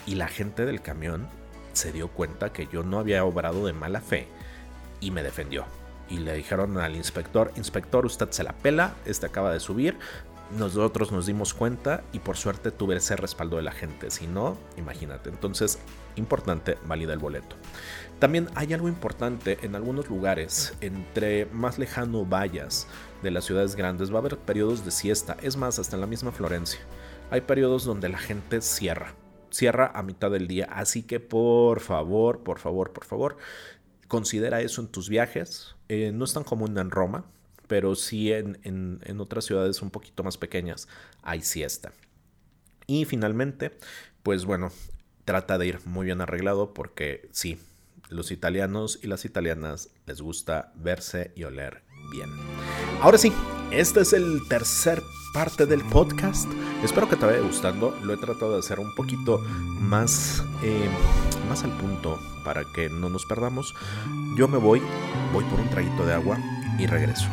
y 0.06 0.16
la 0.16 0.28
gente 0.28 0.66
del 0.66 0.82
camión 0.82 1.28
se 1.74 1.92
dio 1.92 2.10
cuenta 2.10 2.52
que 2.52 2.68
yo 2.68 2.84
no 2.84 3.00
había 3.00 3.24
obrado 3.26 3.66
de 3.66 3.74
mala 3.74 4.02
fe 4.02 4.28
y 5.00 5.12
me 5.12 5.24
defendió. 5.24 5.66
Y 6.10 6.20
le 6.20 6.34
dijeron 6.34 6.78
al 6.78 6.96
inspector, 6.96 7.52
inspector, 7.56 8.06
usted 8.06 8.30
se 8.32 8.44
la 8.44 8.54
pela, 8.54 8.96
este 9.06 9.26
acaba 9.26 9.52
de 9.52 9.60
subir, 9.60 9.98
nosotros 10.52 11.12
nos 11.12 11.26
dimos 11.26 11.54
cuenta 11.54 12.04
y 12.14 12.20
por 12.20 12.38
suerte 12.38 12.72
tuve 12.72 12.96
ese 12.96 13.16
respaldo 13.16 13.58
de 13.58 13.64
la 13.64 13.72
gente. 13.72 14.12
Si 14.12 14.28
no, 14.28 14.58
imagínate. 14.78 15.30
Entonces, 15.30 15.80
importante, 16.16 16.78
valida 16.86 17.14
el 17.14 17.20
boleto. 17.20 17.56
También 18.20 18.50
hay 18.56 18.74
algo 18.74 18.88
importante 18.88 19.58
en 19.64 19.76
algunos 19.76 20.08
lugares, 20.10 20.74
entre 20.82 21.48
más 21.48 21.78
lejano 21.78 22.26
vayas 22.26 22.88
de 23.24 23.32
las 23.32 23.46
ciudades 23.46 23.76
grandes, 23.76 24.12
va 24.12 24.18
a 24.18 24.20
haber 24.20 24.38
periodos 24.38 24.86
de 24.86 24.92
siesta. 24.92 25.36
Es 25.42 25.58
más, 25.58 25.80
hasta 25.80 25.96
en 25.96 26.02
la 26.02 26.08
misma 26.08 26.32
Florencia. 26.32 26.80
Hay 27.32 27.42
periodos 27.42 27.84
donde 27.84 28.10
la 28.10 28.20
gente 28.20 28.62
cierra. 28.62 29.16
Cierra 29.50 29.92
a 29.94 30.04
mitad 30.04 30.32
del 30.32 30.48
día. 30.48 30.68
Así 30.72 31.04
que 31.04 31.20
por 31.20 31.80
favor, 31.80 32.44
por 32.44 32.60
favor, 32.60 32.94
por 32.94 33.06
favor, 33.06 33.38
considera 34.08 34.62
eso 34.62 34.82
en 34.82 34.88
tus 34.88 35.10
viajes. 35.10 35.76
Eh, 35.90 36.12
no 36.14 36.26
es 36.26 36.34
tan 36.34 36.44
común 36.44 36.78
en 36.78 36.92
Roma 36.92 37.26
pero 37.68 37.96
sí 37.96 38.32
en, 38.32 39.02
otras 39.20 39.46
ciudades 39.46 39.82
un 39.82 39.90
poquito 39.90 40.24
más 40.24 40.38
pequeñas 40.38 40.88
hay 41.24 41.42
siesta. 41.42 41.92
Y 42.88 43.06
finalmente, 43.06 43.78
pues 44.24 44.46
bueno, 44.46 44.72
trata 45.26 45.58
de 45.58 45.68
ir 45.68 45.80
muy 45.86 46.06
bien 46.06 46.22
arreglado 46.22 46.74
porque 46.74 47.28
sí, 47.32 47.60
los 48.10 48.32
italianos 48.32 49.00
y 49.02 49.08
las 49.08 49.26
italianas 49.26 49.90
les 50.06 50.22
gusta 50.22 50.72
verse 50.76 51.32
y 51.36 51.44
oler 51.44 51.84
bien. 52.12 52.30
Ahora 53.02 53.18
sí, 53.18 53.34
este 53.72 54.02
es 54.02 54.14
el 54.14 54.48
tercer 54.48 55.02
parte 55.34 55.66
del 55.66 55.84
podcast. 55.84 56.48
Espero 56.84 57.10
que 57.10 57.16
te 57.16 57.26
vaya 57.26 57.40
gustando. 57.40 57.98
Lo 58.04 58.14
he 58.14 58.18
tratado 58.18 58.54
de 58.54 58.60
hacer 58.60 58.80
un 58.80 58.94
poquito 58.96 59.40
más, 59.40 60.44
eh, 60.64 60.88
más 61.50 61.64
al 61.64 61.76
punto 61.78 62.20
para 62.46 62.64
que 62.74 62.90
no 62.90 63.10
nos 63.10 63.26
perdamos. 63.26 63.74
Yo 64.38 64.48
me 64.48 64.58
voy, 64.58 64.82
voy 65.34 65.44
por 65.46 65.60
un 65.60 65.70
traguito 65.70 66.06
de 66.06 66.14
agua 66.14 66.38
y 66.78 66.88
regreso. 66.88 67.30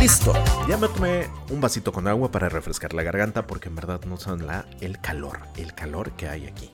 Listo, 0.00 0.32
ya 0.68 0.76
me 0.76 0.88
tomé 0.88 1.28
un 1.50 1.60
vasito 1.60 1.92
con 1.92 2.06
agua 2.06 2.30
para 2.30 2.48
refrescar 2.48 2.94
la 2.94 3.02
garganta 3.02 3.46
porque 3.46 3.68
en 3.68 3.74
verdad 3.74 4.00
no 4.06 4.16
son 4.16 4.46
el 4.80 5.00
calor, 5.00 5.40
el 5.56 5.74
calor 5.74 6.12
que 6.12 6.28
hay 6.28 6.46
aquí. 6.46 6.70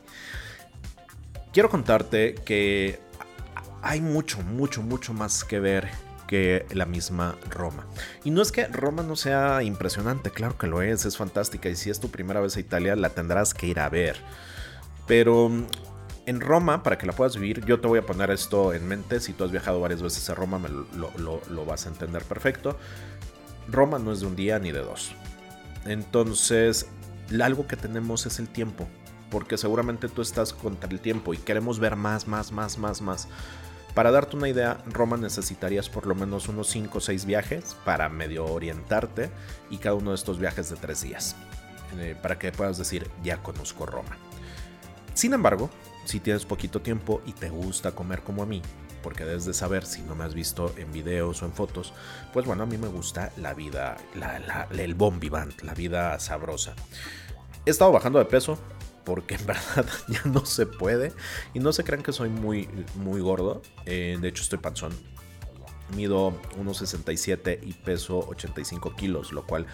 Quiero 1.52 1.70
contarte 1.70 2.34
que 2.34 3.00
hay 3.82 4.00
mucho, 4.00 4.42
mucho, 4.42 4.82
mucho 4.82 5.12
más 5.12 5.44
que 5.44 5.60
ver 5.60 5.88
que 6.26 6.66
la 6.72 6.86
misma 6.86 7.36
Roma. 7.50 7.86
Y 8.24 8.30
no 8.30 8.40
es 8.40 8.52
que 8.52 8.66
Roma 8.66 9.02
no 9.02 9.16
sea 9.16 9.62
impresionante, 9.62 10.30
claro 10.30 10.56
que 10.56 10.66
lo 10.66 10.80
es, 10.80 11.04
es 11.04 11.16
fantástica 11.16 11.68
y 11.68 11.76
si 11.76 11.90
es 11.90 12.00
tu 12.00 12.10
primera 12.10 12.40
vez 12.40 12.56
a 12.56 12.60
Italia 12.60 12.96
la 12.96 13.10
tendrás 13.10 13.52
que 13.54 13.66
ir 13.66 13.80
a 13.80 13.88
ver. 13.88 14.16
Pero 15.06 15.48
mm, 15.48 15.66
en 16.26 16.40
Roma, 16.40 16.82
para 16.82 16.98
que 16.98 17.06
la 17.06 17.12
puedas 17.12 17.36
vivir, 17.36 17.64
yo 17.64 17.80
te 17.80 17.88
voy 17.88 17.98
a 17.98 18.06
poner 18.06 18.30
esto 18.30 18.72
en 18.72 18.86
mente. 18.86 19.20
Si 19.20 19.32
tú 19.32 19.44
has 19.44 19.50
viajado 19.50 19.80
varias 19.80 20.02
veces 20.02 20.28
a 20.30 20.34
Roma, 20.34 20.58
me 20.58 20.68
lo, 20.68 21.66
vas 21.66 21.86
a 21.86 21.88
entender 21.88 22.22
perfecto. 22.22 22.76
Roma 23.68 23.98
no 23.98 24.12
es 24.12 24.20
de 24.20 24.26
un 24.26 24.36
día 24.36 24.58
ni 24.58 24.70
de 24.70 24.80
dos. 24.80 25.14
Entonces, 25.84 26.86
algo 27.42 27.66
que 27.66 27.76
tenemos 27.76 28.26
es 28.26 28.38
el 28.38 28.48
tiempo. 28.48 28.88
Porque 29.30 29.56
seguramente 29.56 30.08
tú 30.08 30.22
estás 30.22 30.52
contra 30.52 30.90
el 30.90 31.00
tiempo 31.00 31.32
y 31.34 31.38
queremos 31.38 31.78
ver 31.80 31.96
más, 31.96 32.28
más, 32.28 32.52
más, 32.52 32.78
más, 32.78 33.00
más. 33.00 33.28
Para 33.94 34.10
darte 34.10 34.36
una 34.36 34.48
idea, 34.48 34.78
Roma 34.86 35.16
necesitarías 35.16 35.88
por 35.88 36.06
lo 36.06 36.14
menos 36.14 36.48
unos 36.48 36.68
5 36.68 36.98
o 36.98 37.00
6 37.00 37.24
viajes 37.26 37.76
para 37.84 38.08
medio 38.08 38.44
orientarte 38.46 39.30
y 39.70 39.78
cada 39.78 39.96
uno 39.96 40.10
de 40.10 40.16
estos 40.16 40.38
viajes 40.38 40.70
de 40.70 40.76
3 40.76 41.02
días. 41.02 41.36
Eh, 41.98 42.16
para 42.20 42.38
que 42.38 42.52
puedas 42.52 42.78
decir, 42.78 43.10
ya 43.22 43.42
conozco 43.42 43.84
Roma. 43.84 44.16
Sin 45.14 45.34
embargo, 45.34 45.70
si 46.04 46.20
tienes 46.20 46.44
poquito 46.44 46.80
tiempo 46.80 47.20
y 47.26 47.32
te 47.32 47.50
gusta 47.50 47.92
comer 47.92 48.22
como 48.22 48.42
a 48.42 48.46
mí, 48.46 48.62
porque 49.02 49.24
debes 49.24 49.44
de 49.44 49.52
saber 49.52 49.84
si 49.84 50.02
no 50.02 50.14
me 50.14 50.24
has 50.24 50.34
visto 50.34 50.72
en 50.76 50.90
videos 50.92 51.42
o 51.42 51.46
en 51.46 51.52
fotos, 51.52 51.92
pues 52.32 52.46
bueno, 52.46 52.62
a 52.62 52.66
mí 52.66 52.78
me 52.78 52.88
gusta 52.88 53.32
la 53.36 53.52
vida, 53.54 53.96
el 54.70 54.94
bon 54.94 55.20
la 55.62 55.74
vida 55.74 56.18
sabrosa. 56.18 56.74
He 57.66 57.70
estado 57.70 57.92
bajando 57.92 58.18
de 58.18 58.24
peso 58.24 58.58
porque 59.04 59.34
en 59.40 59.46
verdad 59.46 59.86
ya 60.08 60.22
no 60.24 60.46
se 60.46 60.66
puede 60.66 61.12
y 61.52 61.60
no 61.60 61.72
se 61.72 61.84
crean 61.84 62.02
que 62.02 62.12
soy 62.12 62.28
muy, 62.28 62.68
muy 62.96 63.20
gordo, 63.20 63.62
eh, 63.84 64.16
de 64.20 64.28
hecho 64.28 64.42
estoy 64.42 64.58
panzón. 64.58 64.92
Mido 65.96 66.32
1,67 66.56 67.58
y 67.62 67.74
peso 67.74 68.20
85 68.20 68.96
kilos, 68.96 69.32
lo 69.32 69.44
cual 69.46 69.66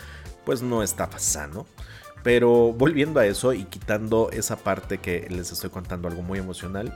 pues 0.44 0.62
no 0.62 0.82
está 0.82 1.08
sano. 1.18 1.66
Pero 2.22 2.72
volviendo 2.72 3.20
a 3.20 3.26
eso 3.26 3.52
y 3.52 3.64
quitando 3.64 4.30
esa 4.32 4.56
parte 4.56 4.98
que 4.98 5.26
les 5.30 5.52
estoy 5.52 5.70
contando 5.70 6.08
algo 6.08 6.22
muy 6.22 6.38
emocional, 6.38 6.94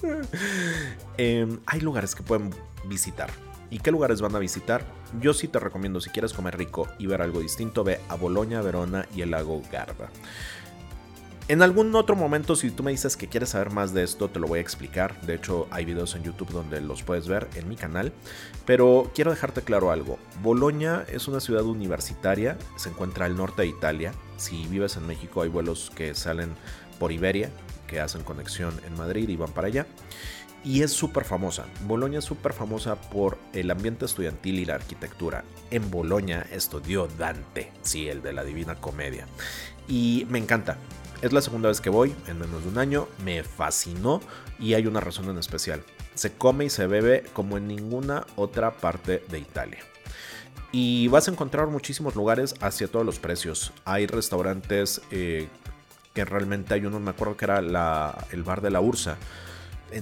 em, 1.16 1.60
hay 1.66 1.80
lugares 1.80 2.14
que 2.14 2.22
pueden 2.22 2.50
visitar. 2.84 3.30
¿Y 3.70 3.78
qué 3.78 3.90
lugares 3.90 4.20
van 4.20 4.36
a 4.36 4.38
visitar? 4.38 4.84
Yo 5.20 5.32
sí 5.32 5.48
te 5.48 5.58
recomiendo, 5.58 6.00
si 6.00 6.10
quieres 6.10 6.34
comer 6.34 6.58
rico 6.58 6.88
y 6.98 7.06
ver 7.06 7.22
algo 7.22 7.40
distinto, 7.40 7.84
ve 7.84 8.00
a 8.08 8.16
Bolonia, 8.16 8.60
Verona 8.60 9.06
y 9.14 9.22
el 9.22 9.30
lago 9.30 9.62
Garda. 9.72 10.10
En 11.52 11.60
algún 11.60 11.94
otro 11.96 12.16
momento, 12.16 12.56
si 12.56 12.70
tú 12.70 12.82
me 12.82 12.92
dices 12.92 13.14
que 13.14 13.28
quieres 13.28 13.50
saber 13.50 13.68
más 13.68 13.92
de 13.92 14.02
esto, 14.02 14.30
te 14.30 14.40
lo 14.40 14.46
voy 14.46 14.60
a 14.60 14.62
explicar. 14.62 15.20
De 15.20 15.34
hecho, 15.34 15.68
hay 15.70 15.84
videos 15.84 16.14
en 16.14 16.22
YouTube 16.22 16.50
donde 16.50 16.80
los 16.80 17.02
puedes 17.02 17.28
ver 17.28 17.46
en 17.56 17.68
mi 17.68 17.76
canal. 17.76 18.14
Pero 18.64 19.10
quiero 19.14 19.32
dejarte 19.32 19.60
claro 19.60 19.90
algo. 19.90 20.18
Bolonia 20.42 21.04
es 21.08 21.28
una 21.28 21.40
ciudad 21.40 21.64
universitaria, 21.64 22.56
se 22.76 22.88
encuentra 22.88 23.26
al 23.26 23.36
norte 23.36 23.60
de 23.60 23.68
Italia. 23.68 24.14
Si 24.38 24.66
vives 24.68 24.96
en 24.96 25.06
México, 25.06 25.42
hay 25.42 25.50
vuelos 25.50 25.92
que 25.94 26.14
salen 26.14 26.54
por 26.98 27.12
Iberia, 27.12 27.50
que 27.86 28.00
hacen 28.00 28.24
conexión 28.24 28.72
en 28.86 28.96
Madrid 28.96 29.28
y 29.28 29.36
van 29.36 29.52
para 29.52 29.66
allá. 29.66 29.86
Y 30.64 30.80
es 30.80 30.92
súper 30.92 31.24
famosa. 31.26 31.66
Bolonia 31.86 32.20
es 32.20 32.24
súper 32.24 32.54
famosa 32.54 32.96
por 32.96 33.36
el 33.52 33.70
ambiente 33.70 34.06
estudiantil 34.06 34.58
y 34.58 34.64
la 34.64 34.76
arquitectura. 34.76 35.44
En 35.70 35.90
Bolonia 35.90 36.46
estudió 36.50 37.08
Dante, 37.18 37.72
sí, 37.82 38.08
el 38.08 38.22
de 38.22 38.32
la 38.32 38.42
Divina 38.42 38.76
Comedia. 38.76 39.26
Y 39.86 40.26
me 40.30 40.38
encanta. 40.38 40.78
Es 41.22 41.32
la 41.32 41.40
segunda 41.40 41.68
vez 41.68 41.80
que 41.80 41.88
voy 41.88 42.12
en 42.26 42.40
menos 42.40 42.64
de 42.64 42.68
un 42.68 42.78
año, 42.78 43.06
me 43.24 43.44
fascinó 43.44 44.20
y 44.58 44.74
hay 44.74 44.88
una 44.88 44.98
razón 44.98 45.30
en 45.30 45.38
especial. 45.38 45.84
Se 46.14 46.32
come 46.32 46.64
y 46.64 46.70
se 46.70 46.88
bebe 46.88 47.22
como 47.32 47.56
en 47.56 47.68
ninguna 47.68 48.26
otra 48.34 48.72
parte 48.72 49.24
de 49.30 49.38
Italia. 49.38 49.78
Y 50.72 51.06
vas 51.06 51.28
a 51.28 51.30
encontrar 51.30 51.68
muchísimos 51.68 52.16
lugares 52.16 52.56
hacia 52.60 52.88
todos 52.88 53.06
los 53.06 53.20
precios. 53.20 53.72
Hay 53.84 54.08
restaurantes 54.08 55.00
eh, 55.12 55.46
que 56.12 56.24
realmente 56.24 56.74
hay 56.74 56.86
uno, 56.86 56.98
me 56.98 57.10
acuerdo 57.10 57.36
que 57.36 57.44
era 57.44 57.58
el 58.32 58.42
bar 58.42 58.60
de 58.60 58.70
la 58.70 58.80
Ursa, 58.80 59.16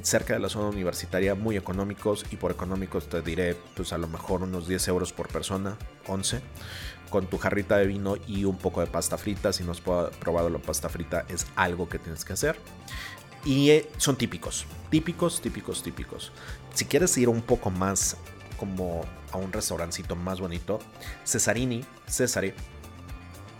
cerca 0.02 0.34
de 0.34 0.40
la 0.40 0.48
zona 0.48 0.68
universitaria, 0.68 1.34
muy 1.34 1.56
económicos. 1.56 2.24
Y 2.30 2.36
por 2.36 2.50
económicos 2.50 3.08
te 3.08 3.22
diré, 3.22 3.56
pues 3.74 3.92
a 3.92 3.98
lo 3.98 4.08
mejor 4.08 4.42
unos 4.42 4.68
10 4.68 4.88
euros 4.88 5.12
por 5.12 5.28
persona, 5.28 5.76
11 6.06 6.40
con 7.10 7.26
tu 7.26 7.38
jarrita 7.38 7.76
de 7.76 7.86
vino 7.86 8.16
y 8.26 8.44
un 8.44 8.56
poco 8.56 8.80
de 8.80 8.86
pasta 8.86 9.18
frita. 9.18 9.52
Si 9.52 9.64
no 9.64 9.72
has 9.72 9.80
probado 9.80 10.48
la 10.48 10.58
pasta 10.58 10.88
frita, 10.88 11.26
es 11.28 11.46
algo 11.56 11.88
que 11.88 11.98
tienes 11.98 12.24
que 12.24 12.32
hacer. 12.32 12.56
Y 13.44 13.70
eh, 13.70 13.90
son 13.98 14.16
típicos, 14.16 14.66
típicos, 14.90 15.40
típicos, 15.40 15.82
típicos. 15.82 16.32
Si 16.74 16.84
quieres 16.84 17.16
ir 17.18 17.28
un 17.28 17.42
poco 17.42 17.70
más 17.70 18.16
como 18.58 19.04
a 19.32 19.38
un 19.38 19.52
restaurancito 19.52 20.16
más 20.16 20.40
bonito, 20.40 20.78
Cesarini, 21.24 21.84
Cesare, 22.06 22.54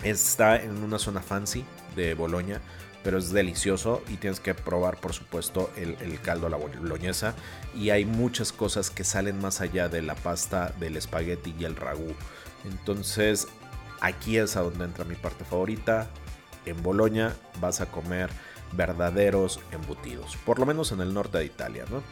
está 0.03 0.63
en 0.63 0.83
una 0.83 0.99
zona 0.99 1.23
fancy 1.23 1.65
de 1.97 2.15
Boloña, 2.15 2.61
pero 3.03 3.19
es 3.19 3.33
delicioso 3.33 4.03
y 4.09 4.17
tienes 4.17 4.41
que 4.41 4.55
probar, 4.55 4.99
por 4.99 5.13
supuesto, 5.13 5.71
el, 5.77 6.21
caldo 6.21 6.47
a 6.47 6.51
la 6.51 6.57
boloñesa. 6.57 7.35
Y 7.75 7.91
hay 7.91 8.05
muchas 8.05 8.53
cosas 8.53 8.91
que 8.91 9.05
salen 9.05 9.41
más 9.41 9.61
allá 9.61 9.89
de 9.89 10.03
la 10.03 10.15
pasta, 10.15 10.73
del 10.79 10.97
espagueti 10.97 11.55
y 11.59 11.65
el 11.65 11.77
ragú. 11.77 12.15
Entonces, 12.65 13.49
aquí 14.01 14.37
es 14.37 14.57
a 14.57 14.63
donde 14.63 14.85
entra 14.85 15.05
mi 15.05 15.15
parte 15.15 15.45
favorita. 15.45 16.09
En 16.67 16.83
Bolonia 16.83 17.35
vas 17.61 17.81
a 17.81 17.87
comer 17.87 18.31
verdaderos 18.73 19.61
embutidos, 19.73 20.37
por 20.45 20.59
lo 20.59 20.67
menos 20.67 20.93
en 20.93 21.01
el 21.01 21.13
norte 21.13 21.39
de 21.39 21.45
Italia, 21.45 21.85
¿no? 21.91 22.03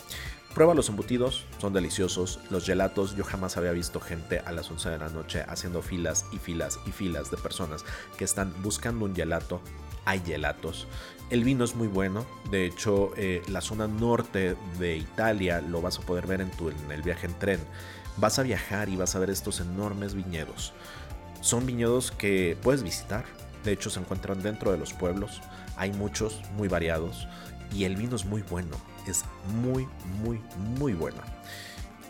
Prueba 0.58 0.74
los 0.74 0.88
embutidos, 0.88 1.44
son 1.60 1.72
deliciosos. 1.72 2.40
Los 2.50 2.66
gelatos, 2.66 3.14
yo 3.14 3.22
jamás 3.22 3.56
había 3.56 3.70
visto 3.70 4.00
gente 4.00 4.40
a 4.40 4.50
las 4.50 4.68
11 4.68 4.90
de 4.90 4.98
la 4.98 5.08
noche 5.08 5.44
haciendo 5.46 5.82
filas 5.82 6.26
y 6.32 6.38
filas 6.38 6.80
y 6.84 6.90
filas 6.90 7.30
de 7.30 7.36
personas 7.36 7.84
que 8.16 8.24
están 8.24 8.52
buscando 8.60 9.04
un 9.04 9.14
gelato. 9.14 9.60
Hay 10.04 10.18
gelatos. 10.18 10.88
El 11.30 11.44
vino 11.44 11.62
es 11.64 11.76
muy 11.76 11.86
bueno. 11.86 12.26
De 12.50 12.66
hecho, 12.66 13.12
eh, 13.16 13.40
la 13.46 13.60
zona 13.60 13.86
norte 13.86 14.56
de 14.80 14.96
Italia 14.96 15.60
lo 15.60 15.80
vas 15.80 16.00
a 16.00 16.02
poder 16.02 16.26
ver 16.26 16.40
en, 16.40 16.50
tu, 16.50 16.70
en 16.70 16.90
el 16.90 17.02
viaje 17.02 17.28
en 17.28 17.38
tren 17.38 17.60
vas 18.16 18.40
a 18.40 18.42
viajar 18.42 18.88
y 18.88 18.96
vas 18.96 19.14
a 19.14 19.20
ver 19.20 19.30
estos 19.30 19.60
enormes 19.60 20.14
viñedos. 20.14 20.72
Son 21.40 21.66
viñedos 21.66 22.10
que 22.10 22.58
puedes 22.64 22.82
visitar, 22.82 23.24
de 23.62 23.70
hecho 23.70 23.90
se 23.90 24.00
encuentran 24.00 24.42
dentro 24.42 24.72
de 24.72 24.78
los 24.78 24.92
pueblos, 24.92 25.40
hay 25.76 25.92
muchos, 25.92 26.40
muy 26.56 26.66
variados, 26.66 27.28
y 27.72 27.84
el 27.84 27.96
vino 27.96 28.16
es 28.16 28.24
muy 28.24 28.42
bueno, 28.42 28.76
es 29.06 29.24
muy, 29.62 29.88
muy, 30.22 30.40
muy 30.78 30.94
bueno. 30.94 31.18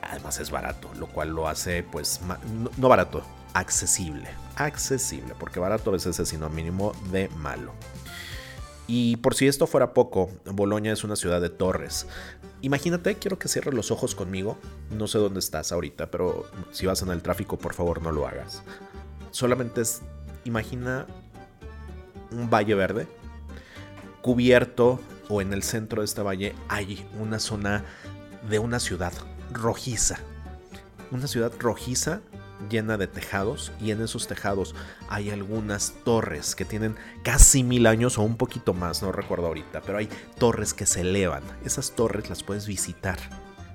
Además 0.02 0.38
es 0.40 0.50
barato, 0.50 0.90
lo 0.98 1.06
cual 1.06 1.30
lo 1.30 1.48
hace 1.48 1.82
pues 1.82 2.20
no, 2.76 2.88
barato, 2.88 3.22
accesible. 3.52 4.28
Accesible, 4.56 5.34
porque 5.38 5.60
barato 5.60 5.90
a 5.90 5.94
veces 5.94 6.18
es 6.18 6.28
sinónimo 6.28 6.92
de 7.10 7.28
malo. 7.30 7.72
Y 8.86 9.16
por 9.16 9.34
si 9.34 9.46
esto 9.46 9.66
fuera 9.66 9.92
poco, 9.92 10.30
Bolonia 10.46 10.92
es 10.92 11.04
una 11.04 11.14
ciudad 11.14 11.42
de 11.42 11.50
torres. 11.50 12.06
Imagínate, 12.62 13.16
quiero 13.16 13.38
que 13.38 13.48
cierres 13.48 13.74
los 13.74 13.90
ojos 13.90 14.14
conmigo. 14.14 14.56
No 14.90 15.06
sé 15.06 15.18
dónde 15.18 15.40
estás 15.40 15.72
ahorita, 15.72 16.10
pero 16.10 16.46
si 16.70 16.86
vas 16.86 17.02
en 17.02 17.10
el 17.10 17.20
tráfico, 17.20 17.58
por 17.58 17.74
favor 17.74 18.00
no 18.00 18.12
lo 18.12 18.26
hagas. 18.26 18.62
Solamente 19.30 19.82
es, 19.82 20.00
imagina 20.44 21.06
un 22.30 22.48
valle 22.48 22.74
verde 22.74 23.06
cubierto 24.22 25.00
o 25.28 25.40
en 25.40 25.52
el 25.52 25.62
centro 25.62 26.02
de 26.02 26.06
este 26.06 26.23
valle 26.23 26.54
hay 26.68 27.06
una 27.18 27.38
zona 27.38 27.85
de 28.49 28.58
una 28.58 28.80
ciudad 28.80 29.12
rojiza. 29.52 30.18
Una 31.11 31.26
ciudad 31.26 31.52
rojiza 31.58 32.20
llena 32.70 32.97
de 32.97 33.06
tejados 33.06 33.73
y 33.80 33.92
en 33.92 34.02
esos 34.02 34.26
tejados 34.26 34.75
hay 35.08 35.30
algunas 35.30 35.94
torres 36.04 36.54
que 36.54 36.64
tienen 36.64 36.97
casi 37.23 37.62
mil 37.62 37.87
años 37.87 38.18
o 38.18 38.23
un 38.23 38.37
poquito 38.37 38.75
más, 38.75 39.02
no 39.02 39.12
recuerdo 39.12 39.47
ahorita, 39.47 39.80
pero 39.82 39.99
hay 39.99 40.08
torres 40.38 40.75
que 40.75 40.87
se 40.87 41.02
elevan. 41.02 41.42
Esas 41.64 41.92
torres 41.92 42.28
las 42.28 42.42
puedes 42.42 42.66
visitar. 42.66 43.18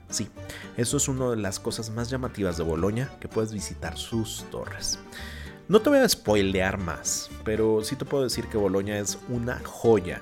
Sí, 0.09 0.29
eso 0.77 0.97
es 0.97 1.07
una 1.07 1.31
de 1.31 1.37
las 1.37 1.59
cosas 1.59 1.89
más 1.89 2.09
llamativas 2.09 2.57
de 2.57 2.63
Bolonia, 2.63 3.09
que 3.19 3.27
puedes 3.27 3.51
visitar 3.51 3.97
sus 3.97 4.45
torres. 4.51 4.99
No 5.67 5.81
te 5.81 5.89
voy 5.89 5.99
a 5.99 6.07
spoilear 6.09 6.77
más, 6.77 7.29
pero 7.43 7.83
sí 7.83 7.95
te 7.95 8.05
puedo 8.05 8.23
decir 8.23 8.47
que 8.47 8.57
Bolonia 8.57 8.99
es 8.99 9.17
una 9.29 9.59
joya. 9.63 10.21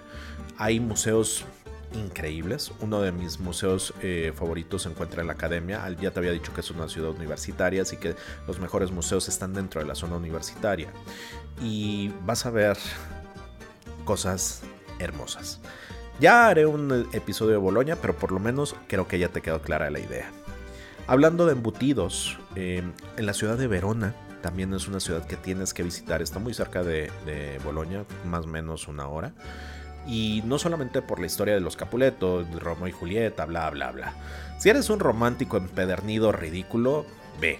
Hay 0.57 0.79
museos 0.79 1.45
increíbles. 1.93 2.71
Uno 2.79 3.01
de 3.01 3.11
mis 3.11 3.39
museos 3.39 3.93
eh, 4.01 4.31
favoritos 4.35 4.83
se 4.83 4.89
encuentra 4.89 5.21
en 5.21 5.27
la 5.27 5.33
academia. 5.33 5.87
Ya 5.99 6.11
te 6.11 6.19
había 6.19 6.31
dicho 6.31 6.53
que 6.53 6.61
es 6.61 6.71
una 6.71 6.87
ciudad 6.87 7.11
universitaria, 7.11 7.81
así 7.81 7.97
que 7.97 8.15
los 8.47 8.59
mejores 8.59 8.91
museos 8.91 9.27
están 9.27 9.53
dentro 9.53 9.81
de 9.81 9.87
la 9.87 9.95
zona 9.95 10.15
universitaria. 10.15 10.89
Y 11.61 12.13
vas 12.25 12.45
a 12.45 12.51
ver 12.51 12.77
cosas 14.05 14.61
hermosas. 14.99 15.59
Ya 16.19 16.47
haré 16.47 16.65
un 16.65 17.09
episodio 17.13 17.51
de 17.51 17.57
Bolonia, 17.57 17.95
pero 17.95 18.15
por 18.15 18.31
lo 18.31 18.39
menos 18.39 18.75
creo 18.87 19.07
que 19.07 19.17
ya 19.19 19.29
te 19.29 19.41
quedó 19.41 19.61
clara 19.61 19.89
la 19.89 19.99
idea. 19.99 20.29
Hablando 21.07 21.45
de 21.45 21.53
embutidos, 21.53 22.37
eh, 22.55 22.83
en 23.17 23.25
la 23.25 23.33
ciudad 23.33 23.57
de 23.57 23.67
Verona 23.67 24.13
también 24.41 24.73
es 24.73 24.87
una 24.87 24.99
ciudad 24.99 25.25
que 25.25 25.35
tienes 25.35 25.73
que 25.73 25.83
visitar. 25.83 26.21
Está 26.21 26.39
muy 26.39 26.53
cerca 26.53 26.83
de, 26.83 27.11
de 27.25 27.59
Bolonia, 27.63 28.05
más 28.25 28.45
o 28.45 28.47
menos 28.47 28.87
una 28.87 29.07
hora. 29.07 29.33
Y 30.07 30.41
no 30.45 30.57
solamente 30.57 31.01
por 31.01 31.19
la 31.19 31.27
historia 31.27 31.53
de 31.53 31.59
los 31.59 31.75
Capuletos, 31.75 32.49
Romeo 32.59 32.87
y 32.87 32.91
Julieta, 32.91 33.45
bla, 33.45 33.69
bla, 33.69 33.91
bla. 33.91 34.13
Si 34.57 34.69
eres 34.69 34.89
un 34.89 34.99
romántico 34.99 35.57
empedernido 35.57 36.31
ridículo, 36.31 37.05
ve. 37.39 37.59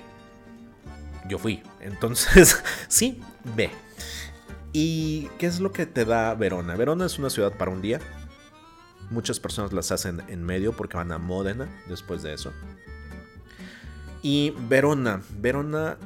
Yo 1.27 1.37
fui. 1.37 1.63
Entonces, 1.79 2.63
sí, 2.87 3.21
ve. 3.55 3.69
¿Y 4.73 5.27
qué 5.37 5.45
es 5.45 5.59
lo 5.59 5.71
que 5.71 5.85
te 5.85 6.05
da 6.05 6.33
Verona? 6.33 6.75
Verona 6.75 7.05
es 7.05 7.19
una 7.19 7.29
ciudad 7.29 7.53
para 7.53 7.71
un 7.71 7.81
día. 7.81 7.99
Muchas 9.09 9.39
personas 9.39 9.73
las 9.73 9.91
hacen 9.91 10.21
en 10.29 10.43
medio 10.43 10.73
porque 10.73 10.97
van 10.97 11.11
a 11.11 11.17
Módena 11.17 11.67
después 11.87 12.23
de 12.23 12.33
eso. 12.33 12.53
Y 14.23 14.53
Verona, 14.69 15.21
Verona 15.37 15.97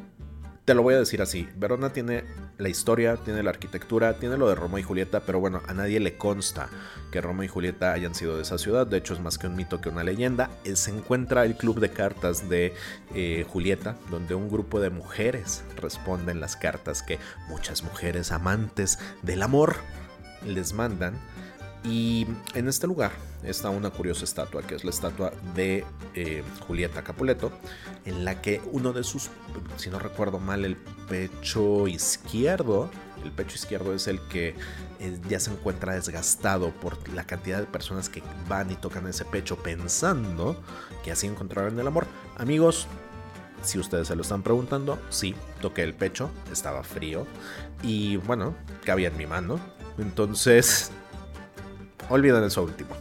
te 0.66 0.74
lo 0.74 0.82
voy 0.82 0.96
a 0.96 1.00
decir 1.00 1.22
así, 1.22 1.48
Verona 1.56 1.94
tiene 1.94 2.24
la 2.58 2.70
historia, 2.70 3.18
tiene 3.18 3.44
la 3.44 3.50
arquitectura, 3.50 4.18
tiene 4.18 4.38
lo 4.38 4.48
de 4.48 4.56
Romeo 4.56 4.80
y 4.80 4.84
Julieta, 4.84 5.22
pero 5.22 5.40
bueno, 5.40 5.62
a 5.68 5.74
nadie 5.74 6.00
le 6.00 6.18
consta 6.18 6.70
que 7.12 7.22
Romeo 7.22 7.44
y 7.44 7.48
Julieta 7.48 7.92
hayan 7.92 8.16
sido 8.16 8.36
de 8.36 8.44
esa 8.44 8.58
ciudad, 8.58 8.88
de 8.88 8.98
hecho 8.98 9.14
es 9.14 9.20
más 9.20 9.38
que 9.38 9.48
un 9.48 9.56
mito 9.56 9.82
que 9.82 9.90
una 9.90 10.04
leyenda. 10.04 10.50
Eh, 10.64 10.76
se 10.76 10.92
encuentra 10.92 11.46
el 11.46 11.56
club 11.56 11.80
de 11.80 11.90
cartas 11.90 12.50
de 12.50 12.74
eh, 13.14 13.46
Julieta, 13.50 13.98
donde 14.10 14.36
un 14.36 14.50
grupo 14.50 14.80
de 14.80 14.90
mujeres 14.90 15.64
responden 15.76 16.40
las 16.40 16.56
cartas 16.56 17.04
que 17.04 17.20
muchas 17.50 17.84
mujeres 17.84 18.32
amantes 18.32 19.00
del 19.22 19.44
amor 19.44 19.76
les 20.46 20.74
mandan 20.74 21.16
y 21.86 22.26
en 22.56 22.68
este 22.68 22.88
lugar 22.88 23.12
está 23.44 23.70
una 23.70 23.92
curiosa 23.92 24.24
estatua, 24.24 24.64
que 24.64 24.76
es 24.76 24.84
la 24.84 24.90
estatua 24.90 25.32
de 25.54 25.86
eh, 26.16 26.44
Julieta 26.68 27.04
Capuleto, 27.04 27.52
en 28.06 28.26
la 28.26 28.42
que 28.42 28.62
uno 28.72 28.92
de 28.92 29.04
sus, 29.04 29.30
si 29.78 29.90
no 29.90 30.00
recuerdo 30.00 30.40
mal, 30.40 30.66
el 30.66 30.78
pecho 31.08 31.88
izquierdo, 31.88 32.90
el 33.24 33.32
pecho 33.32 33.56
izquierdo 33.56 33.94
es 33.94 34.08
el 34.08 34.20
que 34.28 34.56
eh, 35.00 35.20
ya 35.30 35.40
se 35.40 35.52
encuentra 35.52 35.94
desgastado 35.94 36.72
por 36.72 37.08
la 37.10 37.26
cantidad 37.26 37.60
de 37.60 37.66
personas 37.68 38.10
que 38.10 38.24
van 38.50 38.72
y 38.72 38.76
tocan 38.76 39.08
ese 39.08 39.26
pecho 39.26 39.58
pensando 39.58 40.62
que 41.04 41.12
así 41.12 41.28
encontrarán 41.28 41.78
el 41.80 41.86
amor. 41.86 42.08
Amigos, 42.38 42.88
si 43.62 43.78
ustedes 43.78 44.08
se 44.08 44.16
lo 44.16 44.24
están 44.24 44.42
preguntando, 44.42 45.00
sí, 45.10 45.36
toqué 45.62 45.84
el 45.84 45.94
pecho, 45.94 46.32
estaba 46.52 46.84
frío 46.84 47.28
y 47.84 48.18
bueno, 48.18 48.56
cabía 48.84 49.10
en 49.10 49.18
mi 49.18 49.28
mano. 49.28 49.60
Entonces 49.98 50.92
olviden 52.10 52.44
eso 52.44 52.64
último. 52.64 52.96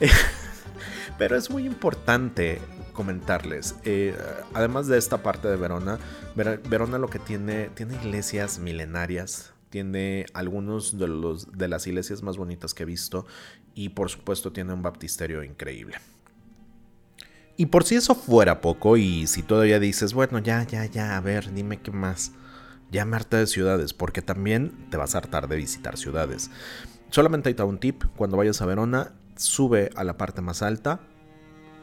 Pero 1.18 1.36
es 1.36 1.50
muy 1.50 1.64
importante 1.66 2.60
comentarles. 2.92 3.76
Eh, 3.84 4.16
además 4.54 4.86
de 4.86 4.98
esta 4.98 5.22
parte 5.22 5.48
de 5.48 5.56
Verona, 5.56 5.98
Verona 6.34 6.98
lo 6.98 7.08
que 7.08 7.18
tiene, 7.18 7.68
tiene 7.74 7.94
iglesias 7.94 8.58
milenarias. 8.58 9.52
Tiene 9.70 10.26
algunos 10.34 10.98
de, 10.98 11.08
los, 11.08 11.50
de 11.52 11.68
las 11.68 11.86
iglesias 11.86 12.22
más 12.22 12.36
bonitas 12.36 12.74
que 12.74 12.82
he 12.82 12.86
visto. 12.86 13.26
Y 13.74 13.90
por 13.90 14.10
supuesto 14.10 14.52
tiene 14.52 14.72
un 14.72 14.82
baptisterio 14.82 15.42
increíble. 15.42 15.96
Y 17.56 17.66
por 17.66 17.84
si 17.84 17.96
eso 17.96 18.14
fuera 18.14 18.60
poco, 18.60 18.96
y 18.96 19.26
si 19.26 19.42
todavía 19.42 19.78
dices, 19.78 20.14
bueno, 20.14 20.38
ya, 20.38 20.66
ya, 20.66 20.86
ya, 20.86 21.16
a 21.16 21.20
ver, 21.20 21.52
dime 21.52 21.80
qué 21.80 21.90
más. 21.90 22.32
Ya 22.90 23.04
me 23.04 23.16
harta 23.16 23.38
de 23.38 23.46
ciudades, 23.46 23.94
porque 23.94 24.22
también 24.22 24.72
te 24.90 24.96
vas 24.96 25.14
a 25.14 25.18
hartar 25.18 25.48
de 25.48 25.56
visitar 25.56 25.96
ciudades. 25.96 26.50
Solamente 27.12 27.54
hay 27.54 27.66
un 27.66 27.76
tip, 27.76 28.04
cuando 28.16 28.38
vayas 28.38 28.62
a 28.62 28.64
Verona, 28.64 29.12
sube 29.36 29.90
a 29.96 30.02
la 30.02 30.16
parte 30.16 30.40
más 30.40 30.62
alta, 30.62 31.00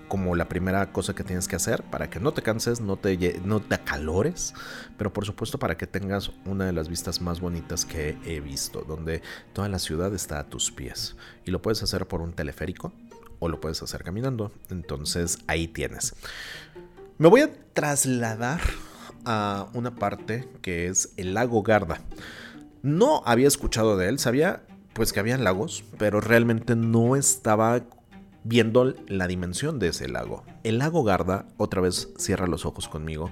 como 0.07 0.35
la 0.35 0.49
primera 0.49 0.91
cosa 0.91 1.13
que 1.13 1.23
tienes 1.23 1.47
que 1.47 1.55
hacer 1.55 1.83
para 1.83 2.09
que 2.09 2.19
no 2.19 2.31
te 2.31 2.41
canses, 2.41 2.81
no 2.81 2.97
te, 2.97 3.39
no 3.45 3.59
te 3.59 3.75
acalores, 3.75 4.55
pero 4.97 5.13
por 5.13 5.27
supuesto 5.27 5.59
para 5.59 5.77
que 5.77 5.85
tengas 5.85 6.31
una 6.47 6.65
de 6.65 6.73
las 6.73 6.89
vistas 6.89 7.21
más 7.21 7.41
bonitas 7.41 7.85
que 7.85 8.17
he 8.25 8.39
visto, 8.39 8.81
donde 8.81 9.21
toda 9.53 9.69
la 9.69 9.77
ciudad 9.77 10.15
está 10.15 10.39
a 10.39 10.49
tus 10.49 10.71
pies. 10.71 11.15
Y 11.45 11.51
lo 11.51 11.61
puedes 11.61 11.83
hacer 11.83 12.07
por 12.07 12.21
un 12.21 12.33
teleférico 12.33 12.91
o 13.37 13.49
lo 13.49 13.61
puedes 13.61 13.83
hacer 13.83 14.03
caminando. 14.03 14.51
Entonces 14.71 15.37
ahí 15.45 15.67
tienes. 15.67 16.15
Me 17.19 17.29
voy 17.29 17.41
a 17.41 17.51
trasladar 17.73 18.61
a 19.25 19.67
una 19.75 19.93
parte 19.93 20.49
que 20.63 20.87
es 20.87 21.13
el 21.17 21.35
lago 21.35 21.61
Garda. 21.61 22.01
No 22.81 23.21
había 23.27 23.47
escuchado 23.47 23.95
de 23.95 24.09
él, 24.09 24.17
sabía 24.17 24.63
pues 24.93 25.13
que 25.13 25.19
habían 25.19 25.43
lagos, 25.43 25.83
pero 25.97 26.21
realmente 26.21 26.75
no 26.75 27.15
estaba 27.15 27.81
viendo 28.43 28.95
la 29.07 29.27
dimensión 29.27 29.79
de 29.79 29.89
ese 29.89 30.07
lago. 30.07 30.43
El 30.63 30.79
lago 30.79 31.03
Garda, 31.03 31.45
otra 31.57 31.81
vez 31.81 32.09
cierra 32.17 32.47
los 32.47 32.65
ojos 32.65 32.87
conmigo, 32.87 33.29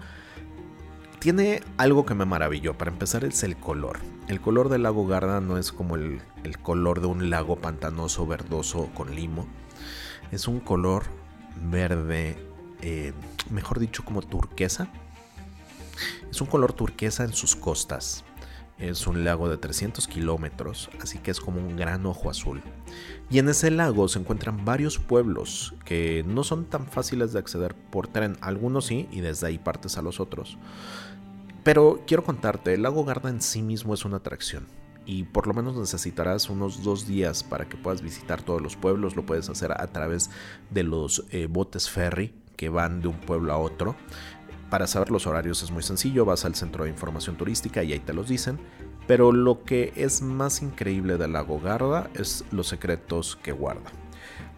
tiene 1.19 1.61
algo 1.77 2.05
que 2.05 2.13
me 2.13 2.25
maravilló. 2.25 2.77
Para 2.77 2.91
empezar 2.91 3.23
es 3.23 3.43
el 3.43 3.57
color. 3.57 3.99
El 4.27 4.39
color 4.39 4.69
del 4.69 4.83
lago 4.83 5.07
Garda 5.07 5.41
no 5.41 5.57
es 5.57 5.71
como 5.71 5.95
el, 5.95 6.21
color 6.61 7.01
de 7.01 7.07
un 7.07 7.29
lago 7.29 7.57
pantanoso, 7.57 8.27
verdoso 8.27 8.89
con 8.93 9.15
limo. 9.15 9.47
Es 10.31 10.47
un 10.47 10.59
color 10.59 11.03
verde, 11.69 12.37
eh, 12.81 13.13
mejor 13.49 13.79
dicho 13.79 14.05
como 14.05 14.21
turquesa. 14.21 14.89
Es 16.29 16.41
un 16.41 16.47
color 16.47 16.73
turquesa 16.73 17.23
en 17.23 17.33
sus 17.33 17.55
costas. 17.55 18.23
Es 18.79 19.07
un 19.07 19.23
lago 19.23 19.49
de 19.49 19.57
300 19.57 20.07
kilómetros, 20.07 20.89
así 21.01 21.17
que 21.17 21.31
es 21.31 21.39
como 21.39 21.59
un 21.59 21.75
gran 21.75 22.05
ojo 22.05 22.29
azul. 22.29 22.61
Y 23.29 23.39
en 23.39 23.49
ese 23.49 23.71
lago 23.71 24.07
se 24.07 24.19
encuentran 24.19 24.65
varios 24.65 24.99
pueblos 24.99 25.73
que 25.83 26.23
no 26.27 26.43
son 26.43 26.65
tan 26.65 26.85
fáciles 26.85 27.33
de 27.33 27.39
acceder 27.39 27.73
por 27.73 28.07
tren, 28.07 28.37
algunos 28.39 28.85
sí, 28.85 29.07
y 29.11 29.21
desde 29.21 29.47
ahí 29.47 29.57
partes 29.57 29.97
a 29.97 30.03
los 30.03 30.19
otros. 30.19 30.57
Pero 31.63 32.01
quiero 32.05 32.23
contarte, 32.23 32.75
el 32.75 32.83
lago 32.83 33.03
Garda 33.03 33.29
en 33.29 33.41
sí 33.41 33.61
mismo 33.61 33.93
es 33.93 34.05
una 34.05 34.17
atracción. 34.17 34.67
Y 35.05 35.23
por 35.23 35.47
lo 35.47 35.53
menos 35.53 35.75
necesitarás 35.75 36.49
unos 36.49 36.83
dos 36.83 37.07
días 37.07 37.43
para 37.43 37.67
que 37.67 37.77
puedas 37.77 38.01
visitar 38.01 38.41
todos 38.41 38.61
los 38.61 38.75
pueblos. 38.75 39.15
Lo 39.15 39.25
puedes 39.25 39.49
hacer 39.49 39.71
a 39.71 39.87
través 39.87 40.29
de 40.69 40.83
los 40.83 41.25
eh, 41.31 41.47
botes 41.49 41.89
ferry 41.89 42.33
que 42.57 42.69
van 42.69 43.01
de 43.01 43.07
un 43.07 43.17
pueblo 43.17 43.53
a 43.53 43.57
otro. 43.57 43.95
Para 44.69 44.87
saber 44.87 45.11
los 45.11 45.27
horarios 45.27 45.63
es 45.63 45.71
muy 45.71 45.81
sencillo, 45.81 46.25
vas 46.25 46.43
al 46.43 46.55
centro 46.55 46.83
de 46.83 46.89
información 46.89 47.37
turística 47.37 47.83
y 47.83 47.93
ahí 47.93 47.99
te 47.99 48.13
los 48.13 48.27
dicen. 48.27 48.59
Pero 49.07 49.31
lo 49.31 49.63
que 49.63 49.93
es 49.95 50.21
más 50.21 50.61
increíble 50.61 51.17
del 51.17 51.33
lago 51.33 51.59
Garda 51.61 52.09
es 52.13 52.43
los 52.51 52.67
secretos 52.67 53.37
que 53.37 53.53
guarda. 53.53 53.89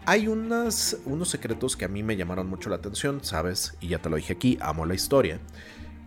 Hay 0.06 0.26
unos 0.26 0.96
secretos 1.24 1.76
que 1.76 1.84
a 1.84 1.88
mí 1.88 2.02
me 2.02 2.16
llamaron 2.16 2.48
mucho 2.48 2.70
la 2.70 2.76
atención, 2.76 3.22
¿sabes? 3.22 3.76
Y 3.80 3.88
ya 3.88 4.02
te 4.02 4.10
lo 4.10 4.16
dije 4.16 4.32
aquí, 4.32 4.58
amo 4.60 4.86
la 4.86 4.94
historia. 4.94 5.38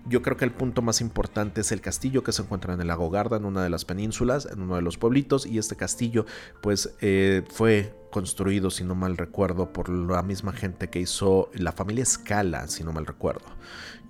Yo 0.05 0.21
creo 0.21 0.35
que 0.35 0.43
el 0.43 0.51
punto 0.51 0.81
más 0.81 0.99
importante 0.99 1.61
es 1.61 1.71
el 1.71 1.79
castillo 1.79 2.23
que 2.23 2.33
se 2.33 2.41
encuentra 2.41 2.73
en 2.73 2.81
el 2.81 2.87
lago 2.87 3.09
Garda, 3.09 3.37
en 3.37 3.45
una 3.45 3.63
de 3.63 3.69
las 3.69 3.85
penínsulas, 3.85 4.45
en 4.51 4.61
uno 4.61 4.75
de 4.75 4.81
los 4.81 4.97
pueblitos, 4.97 5.45
y 5.45 5.57
este 5.57 5.77
castillo 5.77 6.25
pues 6.61 6.93
eh, 6.99 7.43
fue 7.49 7.95
construido, 8.13 8.69
si 8.69 8.83
no 8.83 8.93
mal 8.93 9.17
recuerdo, 9.17 9.73
por 9.73 9.89
la 9.89 10.21
misma 10.21 10.53
gente 10.53 10.89
que 10.89 10.99
hizo 10.99 11.49
la 11.53 11.71
familia 11.71 12.05
Scala, 12.05 12.67
si 12.67 12.83
no 12.83 12.93
mal 12.93 13.07
recuerdo. 13.07 13.45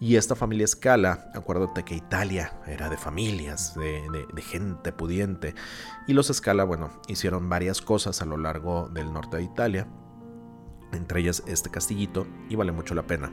Y 0.02 0.18
esta 0.18 0.36
familia 0.36 0.68
Scala, 0.68 1.32
acuérdate 1.34 1.84
que 1.84 1.96
Italia 1.96 2.60
era 2.68 2.90
de 2.90 2.98
familias, 2.98 3.74
de, 3.76 4.42
gente 4.42 4.92
pudiente. 4.92 5.56
Y 6.06 6.14
los 6.14 6.28
Scala, 6.28 6.66
bueno, 6.66 6.92
hicieron 7.08 7.48
varias 7.48 7.82
cosas 7.82 8.22
a 8.22 8.26
lo 8.26 8.36
largo 8.36 8.90
del 8.90 9.14
norte 9.14 9.38
de 9.38 9.44
Italia. 9.44 9.88
Entre 10.92 11.22
ellas 11.22 11.42
este 11.48 11.72
castillito, 11.72 12.28
y 12.50 12.56
vale 12.56 12.74
mucho 12.74 12.94
la 12.94 13.08
pena. 13.08 13.32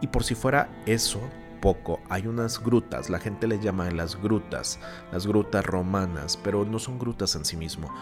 Y 0.00 0.06
por 0.06 0.24
si 0.24 0.34
fuera 0.34 0.82
eso, 0.86 1.20
poco. 1.60 2.00
Hay 2.08 2.26
unas 2.26 2.62
grutas, 2.62 3.10
la 3.10 3.18
gente 3.18 3.46
le 3.46 3.58
llama 3.58 3.90
las 3.90 4.20
grutas, 4.20 4.78
las 5.12 5.26
grutas 5.26 5.64
romanas, 5.64 6.36
pero 6.36 6.64
no 6.64 6.78
son 6.78 6.98
grutas 6.98 7.34
en 7.36 7.44
sí 7.44 7.56
mismo. 7.56 7.92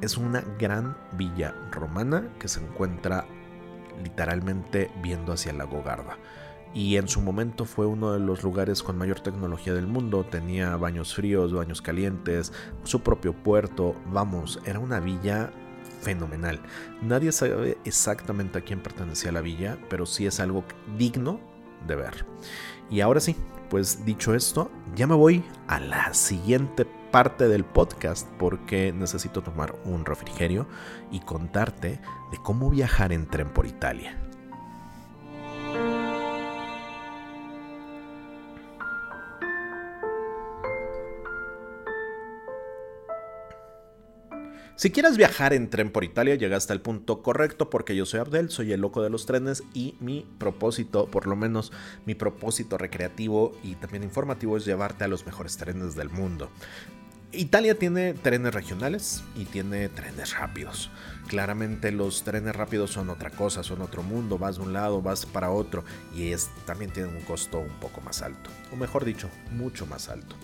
es 0.00 0.16
una 0.16 0.42
gran 0.58 0.96
villa 1.12 1.54
romana 1.70 2.28
que 2.38 2.48
se 2.48 2.60
encuentra 2.60 3.26
literalmente 4.02 4.90
viendo 5.02 5.32
hacia 5.32 5.52
la 5.52 5.64
Gogarda. 5.64 6.18
Y 6.72 6.96
en 6.96 7.08
su 7.08 7.20
momento 7.20 7.64
fue 7.64 7.86
uno 7.86 8.12
de 8.12 8.20
los 8.20 8.44
lugares 8.44 8.82
con 8.82 8.96
mayor 8.96 9.20
tecnología 9.20 9.74
del 9.74 9.88
mundo. 9.88 10.24
Tenía 10.24 10.76
baños 10.76 11.14
fríos, 11.14 11.52
baños 11.52 11.82
calientes, 11.82 12.52
su 12.84 13.00
propio 13.00 13.32
puerto. 13.32 13.96
Vamos, 14.12 14.60
era 14.64 14.78
una 14.78 15.00
villa 15.00 15.50
fenomenal. 16.00 16.60
Nadie 17.02 17.32
sabe 17.32 17.76
exactamente 17.84 18.58
a 18.58 18.62
quién 18.62 18.80
pertenecía 18.80 19.32
la 19.32 19.40
villa, 19.40 19.78
pero 19.88 20.06
sí 20.06 20.26
es 20.26 20.38
algo 20.38 20.64
digno 20.96 21.49
de 21.86 21.96
ver. 21.96 22.26
Y 22.90 23.00
ahora 23.00 23.20
sí, 23.20 23.36
pues 23.68 24.04
dicho 24.04 24.34
esto, 24.34 24.70
ya 24.94 25.06
me 25.06 25.14
voy 25.14 25.44
a 25.68 25.78
la 25.80 26.12
siguiente 26.14 26.84
parte 26.84 27.48
del 27.48 27.64
podcast 27.64 28.28
porque 28.38 28.92
necesito 28.92 29.42
tomar 29.42 29.74
un 29.84 30.04
refrigerio 30.04 30.66
y 31.10 31.20
contarte 31.20 32.00
de 32.30 32.38
cómo 32.42 32.70
viajar 32.70 33.12
en 33.12 33.26
tren 33.26 33.48
por 33.48 33.66
Italia. 33.66 34.29
Si 44.80 44.90
quieres 44.90 45.18
viajar 45.18 45.52
en 45.52 45.68
tren 45.68 45.90
por 45.90 46.04
Italia, 46.04 46.36
llegaste 46.36 46.72
al 46.72 46.80
punto 46.80 47.20
correcto 47.20 47.68
porque 47.68 47.94
yo 47.94 48.06
soy 48.06 48.20
Abdel, 48.20 48.48
soy 48.48 48.72
el 48.72 48.80
loco 48.80 49.02
de 49.02 49.10
los 49.10 49.26
trenes 49.26 49.62
y 49.74 49.94
mi 50.00 50.26
propósito, 50.38 51.04
por 51.04 51.26
lo 51.26 51.36
menos 51.36 51.70
mi 52.06 52.14
propósito 52.14 52.78
recreativo 52.78 53.52
y 53.62 53.74
también 53.74 54.04
informativo 54.04 54.56
es 54.56 54.64
llevarte 54.64 55.04
a 55.04 55.08
los 55.08 55.26
mejores 55.26 55.58
trenes 55.58 55.96
del 55.96 56.08
mundo. 56.08 56.48
Italia 57.30 57.74
tiene 57.74 58.14
trenes 58.14 58.54
regionales 58.54 59.22
y 59.36 59.44
tiene 59.44 59.90
trenes 59.90 60.34
rápidos. 60.38 60.90
Claramente 61.28 61.92
los 61.92 62.22
trenes 62.22 62.56
rápidos 62.56 62.90
son 62.90 63.10
otra 63.10 63.28
cosa, 63.28 63.62
son 63.62 63.82
otro 63.82 64.02
mundo, 64.02 64.38
vas 64.38 64.56
de 64.56 64.62
un 64.62 64.72
lado, 64.72 65.02
vas 65.02 65.26
para 65.26 65.50
otro 65.50 65.84
y 66.16 66.32
es, 66.32 66.48
también 66.64 66.90
tienen 66.90 67.14
un 67.14 67.22
costo 67.24 67.58
un 67.58 67.78
poco 67.80 68.00
más 68.00 68.22
alto, 68.22 68.48
o 68.72 68.76
mejor 68.76 69.04
dicho, 69.04 69.28
mucho 69.50 69.84
más 69.84 70.08
alto. 70.08 70.36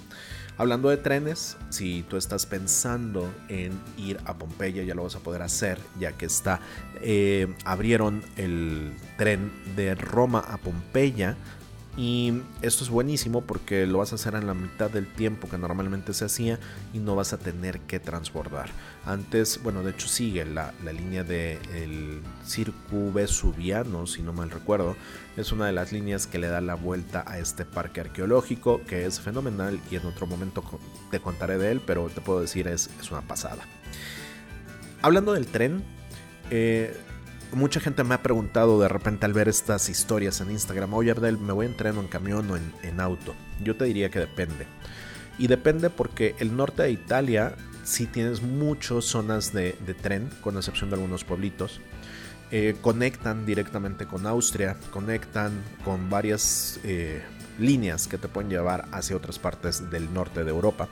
Hablando 0.58 0.88
de 0.88 0.96
trenes, 0.96 1.58
si 1.68 2.02
tú 2.08 2.16
estás 2.16 2.46
pensando 2.46 3.30
en 3.48 3.78
ir 3.98 4.18
a 4.24 4.38
Pompeya, 4.38 4.84
ya 4.84 4.94
lo 4.94 5.02
vas 5.02 5.14
a 5.14 5.18
poder 5.18 5.42
hacer, 5.42 5.78
ya 6.00 6.12
que 6.12 6.24
está. 6.24 6.60
Eh, 7.02 7.54
abrieron 7.66 8.22
el 8.38 8.94
tren 9.18 9.52
de 9.76 9.94
Roma 9.94 10.38
a 10.40 10.56
Pompeya 10.56 11.36
y 11.96 12.42
esto 12.60 12.84
es 12.84 12.90
buenísimo 12.90 13.40
porque 13.40 13.86
lo 13.86 13.98
vas 13.98 14.12
a 14.12 14.16
hacer 14.16 14.34
en 14.34 14.46
la 14.46 14.52
mitad 14.52 14.90
del 14.90 15.06
tiempo 15.06 15.48
que 15.48 15.56
normalmente 15.56 16.12
se 16.12 16.26
hacía 16.26 16.58
y 16.92 16.98
no 16.98 17.16
vas 17.16 17.32
a 17.32 17.38
tener 17.38 17.80
que 17.80 17.98
transbordar. 17.98 18.68
Antes, 19.06 19.62
bueno, 19.62 19.82
de 19.82 19.92
hecho 19.92 20.06
sigue 20.06 20.44
la, 20.44 20.74
línea 20.84 21.24
del 21.24 21.58
de 21.62 22.20
Circu 22.46 23.12
Vesuviano, 23.12 24.06
si 24.06 24.20
no 24.20 24.34
mal 24.34 24.50
recuerdo. 24.50 24.94
Es 25.38 25.52
una 25.52 25.66
de 25.66 25.72
las 25.72 25.90
líneas 25.90 26.26
que 26.26 26.38
le 26.38 26.48
da 26.48 26.60
la 26.60 26.74
vuelta 26.74 27.24
a 27.26 27.38
este 27.38 27.64
parque 27.64 28.02
arqueológico 28.02 28.82
que 28.86 29.06
es 29.06 29.18
fenomenal 29.18 29.80
y 29.90 29.96
en 29.96 30.04
otro 30.04 30.26
momento 30.26 30.62
te 31.10 31.20
contaré 31.20 31.56
de 31.56 31.72
él, 31.72 31.80
pero 31.86 32.08
te 32.10 32.20
puedo 32.20 32.40
decir 32.40 32.68
es, 32.68 32.90
es 33.00 33.10
una 33.10 33.22
pasada. 33.22 33.62
Hablando 35.00 35.32
del 35.32 35.46
tren, 35.46 35.82
eh, 36.50 36.94
mucha 37.52 37.80
gente 37.80 38.04
me 38.04 38.14
ha 38.14 38.22
preguntado 38.22 38.80
de 38.80 38.88
repente 38.88 39.26
al 39.26 39.32
ver 39.32 39.48
estas 39.48 39.88
historias 39.88 40.40
en 40.40 40.50
Instagram, 40.50 40.92
oye 40.94 41.10
Abdel, 41.10 41.38
¿me 41.38 41.52
voy 41.52 41.66
en 41.66 41.76
tren 41.76 41.96
o 41.96 42.00
en 42.00 42.08
camión 42.08 42.50
o 42.50 42.56
en, 42.56 43.00
auto? 43.00 43.34
Yo 43.62 43.76
te 43.76 43.84
diría 43.84 44.10
que 44.10 44.18
depende. 44.18 44.66
Y 45.38 45.48
depende 45.48 45.90
porque 45.90 46.34
el 46.38 46.56
norte 46.56 46.82
de 46.82 46.90
Italia 46.90 47.54
sí 47.84 48.06
tienes 48.06 48.42
muchas 48.42 49.04
zonas 49.04 49.52
de, 49.52 49.72
tren, 50.00 50.30
con 50.40 50.56
excepción 50.56 50.90
de 50.90 50.96
algunos 50.96 51.24
pueblitos. 51.24 51.80
Eh, 52.50 52.76
conectan 52.80 53.44
directamente 53.44 54.06
con 54.06 54.26
Austria, 54.26 54.76
conectan 54.90 55.52
con 55.84 56.08
varias 56.08 56.78
eh, 56.84 57.22
líneas 57.58 58.06
que 58.06 58.18
te 58.18 58.28
pueden 58.28 58.50
llevar 58.50 58.88
hacia 58.92 59.16
otras 59.16 59.38
partes 59.38 59.90
del 59.90 60.12
norte 60.12 60.44
de 60.44 60.50
Europa. 60.50 60.88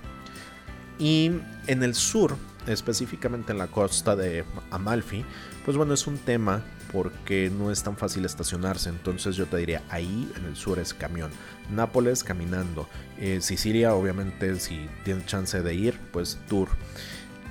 Y 0.99 1.33
en 1.67 1.83
el 1.83 1.95
sur, 1.95 2.37
específicamente 2.67 3.53
en 3.53 3.59
la 3.59 3.67
costa 3.67 4.17
de 4.17 4.45
Amalfi, 4.71 5.25
pues 5.65 5.77
bueno, 5.77 5.95
es 5.95 6.07
un 6.07 6.19
tema 6.19 6.63
porque 6.93 7.51
no 7.51 7.71
es 7.71 7.83
tan 7.83 7.97
fácil 7.97 8.25
estacionarse. 8.25 8.89
Entonces 8.89 9.37
yo 9.37 9.47
te 9.47 9.57
diría, 9.57 9.83
ahí 9.89 10.31
en 10.37 10.45
el 10.45 10.57
sur 10.57 10.79
es 10.79 10.95
camión. 10.95 11.31
Nápoles 11.71 12.23
caminando. 12.23 12.89
Eh, 13.19 13.41
Sicilia, 13.41 13.95
obviamente, 13.95 14.59
si 14.61 14.89
tienes 15.05 15.27
chance 15.27 15.61
de 15.63 15.75
ir, 15.75 15.99
pues 16.13 16.39
tour. 16.49 16.69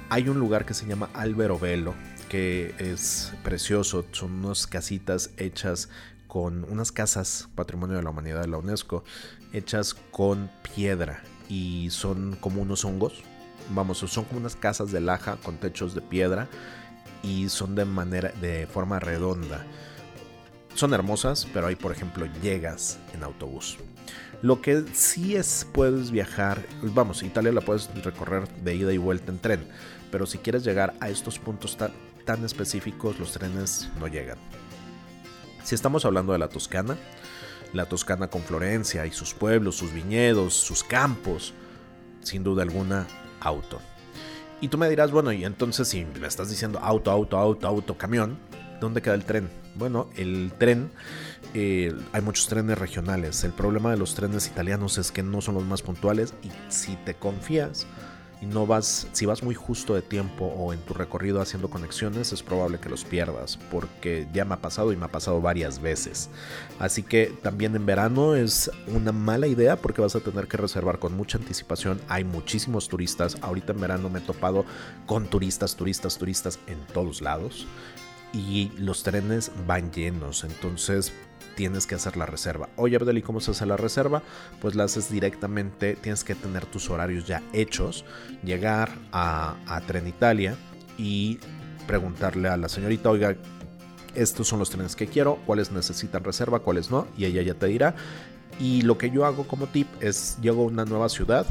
Hay 0.10 0.30
un 0.30 0.39
lugar 0.39 0.65
que 0.65 0.73
se 0.73 0.86
llama 0.86 1.10
Albero 1.13 1.60
Velo, 1.60 1.93
que 2.30 2.73
es 2.78 3.34
precioso. 3.43 4.06
Son 4.12 4.45
unas 4.45 4.67
casitas 4.67 5.32
hechas 5.38 5.89
con 6.28 6.63
unas 6.71 6.91
casas, 6.91 7.49
patrimonio 7.56 7.97
de 7.97 8.04
la 8.04 8.10
humanidad 8.10 8.41
de 8.41 8.47
la 8.47 8.58
UNESCO, 8.58 9.04
hechas 9.52 9.93
con 9.93 10.49
piedra 10.76 11.21
y 11.49 11.89
son 11.91 12.36
como 12.39 12.62
unos 12.62 12.86
hongos 12.86 13.23
vamos, 13.69 13.99
son 13.99 14.26
como 14.26 14.39
unas 14.39 14.56
casas 14.56 14.91
de 14.91 15.02
laja 15.02 15.38
con 15.43 15.58
techos 15.58 15.93
de 15.93 16.02
piedra 16.02 16.47
y 17.21 17.49
son 17.49 17.76
de 17.76 17.86
manera 17.86 18.32
de 18.41 18.67
forma 18.67 18.99
redonda. 18.99 19.65
Son 20.76 20.93
hermosas, 20.93 21.47
pero 21.54 21.67
ahí 21.67 21.76
por 21.76 21.91
ejemplo 21.91 22.28
llegas 22.41 22.99
en 23.13 23.23
autobús. 23.23 23.78
Lo 24.41 24.62
que 24.62 24.84
sí 24.93 25.36
es 25.36 25.65
puedes 25.71 26.12
viajar, 26.12 26.62
vamos, 26.82 27.23
Italia 27.23 27.52
la 27.52 27.62
puedes 27.62 27.89
recorrer 28.04 28.47
de 28.63 28.76
ida 28.76 28.91
y 28.91 28.97
vuelta 28.97 29.32
en 29.32 29.39
tren, 29.39 29.67
pero 30.12 30.26
si 30.26 30.38
quieres 30.39 30.63
llegar 30.63 30.93
a 30.99 31.10
estos 31.10 31.39
puntos 31.39 31.78
tan, 31.78 31.93
tan 32.26 32.43
específicos, 32.43 33.19
los 33.19 33.32
trenes 33.32 33.89
no 33.99 34.08
llegan. 34.08 34.38
Si 35.63 35.76
estamos 35.76 36.04
hablando 36.04 36.34
de 36.34 36.39
la 36.39 36.49
Toscana, 36.49 36.97
la 37.71 37.86
Toscana 37.86 38.28
con 38.28 38.41
Florencia 38.41 39.06
y 39.06 39.12
sus 39.12 39.34
pueblos, 39.34 39.78
sus 39.78 39.93
viñedos, 39.93 40.54
sus 40.54 40.84
campos, 40.84 41.54
sin 42.21 42.43
duda 42.43 42.63
alguna 42.63 43.08
auto. 43.44 43.80
Y 44.62 44.70
tú 44.70 44.78
me 44.78 44.90
dirás, 44.90 45.12
bueno, 45.12 45.32
y 45.34 45.44
entonces 45.44 45.88
si 45.90 46.06
me 46.06 46.28
estás 46.28 46.50
diciendo 46.50 46.80
auto, 46.82 47.12
auto, 47.12 47.38
auto, 47.38 47.68
auto, 47.68 47.98
camión, 47.98 48.38
¿dónde 48.80 49.02
queda 49.02 49.14
el 49.14 49.26
tren? 49.26 49.50
Bueno, 49.76 50.10
el 50.16 50.54
tren, 50.58 50.90
eh, 51.54 51.94
hay 52.14 52.22
muchos 52.22 52.48
trenes 52.48 52.78
regionales. 52.78 53.44
El 53.44 53.52
problema 53.52 53.92
de 53.92 53.98
los 53.98 54.16
trenes 54.16 54.48
italianos 54.48 54.98
es 54.98 55.12
que 55.12 55.24
no 55.24 55.42
son 55.42 55.56
los 55.56 55.66
más 55.66 55.82
puntuales 55.82 56.34
y 56.44 56.52
si 56.72 56.96
te 56.98 57.14
confías, 57.16 57.88
no 58.46 58.66
vas, 58.66 59.08
si 59.12 59.26
vas 59.26 59.44
muy 59.44 59.56
justo 59.56 59.94
de 59.96 60.02
tiempo 60.02 60.46
o 60.46 60.74
en 60.74 60.80
tu 60.82 60.94
recorrido 60.94 61.42
haciendo 61.42 61.70
conexiones, 61.70 62.34
es 62.34 62.44
probable 62.44 62.80
que 62.80 62.90
los 62.90 63.06
pierdas, 63.06 63.58
porque 63.72 64.28
ya 64.34 64.46
me 64.46 64.56
ha 64.56 64.62
pasado 64.62 64.92
y 64.94 64.98
me 64.98 65.06
ha 65.06 65.12
pasado 65.12 65.42
varias 65.42 65.82
veces. 65.82 66.30
Así 66.80 67.04
que 67.04 67.28
también 67.42 67.76
en 67.76 67.86
verano 67.86 68.36
es 68.36 68.72
una 68.88 69.12
mala 69.12 69.48
idea 69.48 69.76
porque 69.76 70.02
vas 70.02 70.16
a 70.16 70.20
tener 70.20 70.48
que 70.48 70.58
reservar 70.58 71.00
con 71.00 71.16
mucha 71.16 71.38
anticipación. 71.38 72.02
Hay 72.08 72.24
muchísimos 72.24 72.88
turistas. 72.88 73.38
Ahorita 73.42 73.74
en 73.74 73.82
verano 73.82 74.10
me 74.10 74.20
he 74.20 74.22
topado 74.22 74.66
con 75.06 75.28
turistas, 75.28 75.76
turistas, 75.76 76.18
turistas 76.18 76.60
en 76.68 76.80
todos 76.94 77.22
lados. 77.22 77.68
Y 78.34 78.72
los 78.78 79.04
trenes 79.04 79.52
van 79.67 79.91
llenos. 79.91 80.43
Entonces 80.43 81.13
tienes 81.56 81.88
que 81.88 81.96
hacer 81.96 82.17
la 82.17 82.26
reserva. 82.26 82.69
Oye, 82.76 82.96
Abdel, 82.96 83.19
¿y 83.19 83.22
cómo 83.22 83.39
se 83.39 83.52
hace 83.52 83.65
la 83.65 83.78
reserva? 83.78 84.24
Pues 84.60 84.76
la 84.76 84.86
haces 84.86 85.12
directamente, 85.12 85.96
tienes 85.96 86.24
que 86.24 86.36
tener 86.36 86.65
tus 86.65 86.89
horarios 86.89 87.26
ya 87.26 87.41
hechos, 87.54 88.06
llegar 88.43 88.91
a, 89.12 89.56
a 89.67 89.82
y 90.98 91.39
preguntarle 91.88 92.50
a 92.50 92.58
la 92.58 92.69
señorita, 92.69 93.10
oiga, 93.10 93.36
estos 94.15 94.48
son 94.48 94.60
los 94.60 94.69
trenes 94.69 94.96
que 94.96 95.08
quiero, 95.08 95.39
cuáles 95.46 95.72
necesitan 95.72 96.24
reserva, 96.24 96.60
cuáles 96.60 96.91
no, 96.91 97.08
y 97.17 97.26
ella 97.26 97.41
ya 97.41 97.56
te 97.56 97.67
dirá. 97.67 97.96
Y 98.60 98.84
lo 98.84 98.98
que 98.98 99.10
yo 99.10 99.26
hago 99.26 99.48
como 99.48 99.67
tip 99.67 99.88
es, 100.00 100.38
llego 100.41 100.63
a 100.63 100.65
una 100.67 100.86
nueva 100.86 101.10
ciudad, 101.10 101.46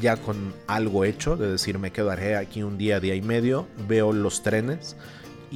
ya 0.00 0.16
con 0.16 0.52
algo 0.66 1.04
hecho, 1.04 1.36
de 1.36 1.52
decir, 1.52 1.78
me 1.78 1.92
quedaré 1.92 2.36
aquí 2.36 2.64
un 2.64 2.76
día, 2.78 2.98
día 2.98 3.14
y 3.14 3.22
medio, 3.22 3.68
veo 3.86 4.12
los 4.12 4.42
trenes 4.42 4.96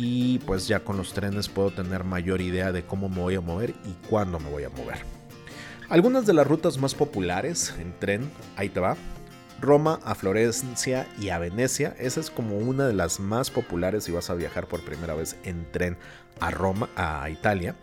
y 0.01 0.39
pues 0.47 0.69
ya 0.69 0.85
con 0.85 0.97
los 0.97 1.13
trenes 1.13 1.49
puedo 1.49 1.73
tener 1.73 2.05
mayor 2.05 2.41
idea 2.41 2.71
de 2.71 2.85
cómo 2.85 3.09
me 3.09 3.21
voy 3.21 3.35
a 3.35 3.41
mover 3.41 3.71
y 3.71 4.09
cuándo 4.09 4.39
me 4.39 4.49
voy 4.49 4.63
a 4.63 4.71
mover. 4.71 4.99
Algunas 5.89 6.25
de 6.25 6.35
las 6.35 6.47
rutas 6.47 6.79
más 6.79 6.95
populares 6.95 7.75
en 7.81 7.93
tren, 7.99 8.31
ahí 8.57 8.69
te 8.69 8.79
va. 8.79 8.97
Roma, 9.61 9.99
a 10.05 10.15
Florencia 10.15 11.09
y 11.21 11.31
a 11.31 11.41
Venecia. 11.41 11.97
Esa 11.99 12.21
es 12.21 12.31
como 12.31 12.59
una 12.59 12.87
de 12.87 12.93
las 12.93 13.19
más 13.19 13.51
populares 13.51 14.05
si 14.05 14.13
vas 14.13 14.31
a 14.31 14.35
viajar 14.35 14.69
por 14.69 14.83
primera 14.83 15.15
vez 15.15 15.37
en 15.43 15.67
tren 15.73 15.97
a 16.39 16.53
Roma, 16.53 16.89
a 16.95 17.29
Italia. 17.29 17.75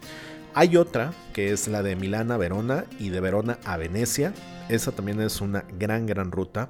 Hay 0.53 0.77
otra 0.77 1.11
que 1.33 1.51
es 1.51 1.67
la 1.67 1.83
de 1.83 1.97
Milán 1.97 2.31
a 2.31 2.37
Verona 2.37 2.85
y 2.97 3.09
de 3.09 3.19
Verona 3.19 3.59
a 3.65 3.75
Venecia. 3.75 4.33
Esa 4.69 4.93
también 4.93 5.19
es 5.19 5.41
una 5.41 5.65
gran, 5.77 6.05
gran 6.05 6.31
ruta. 6.31 6.69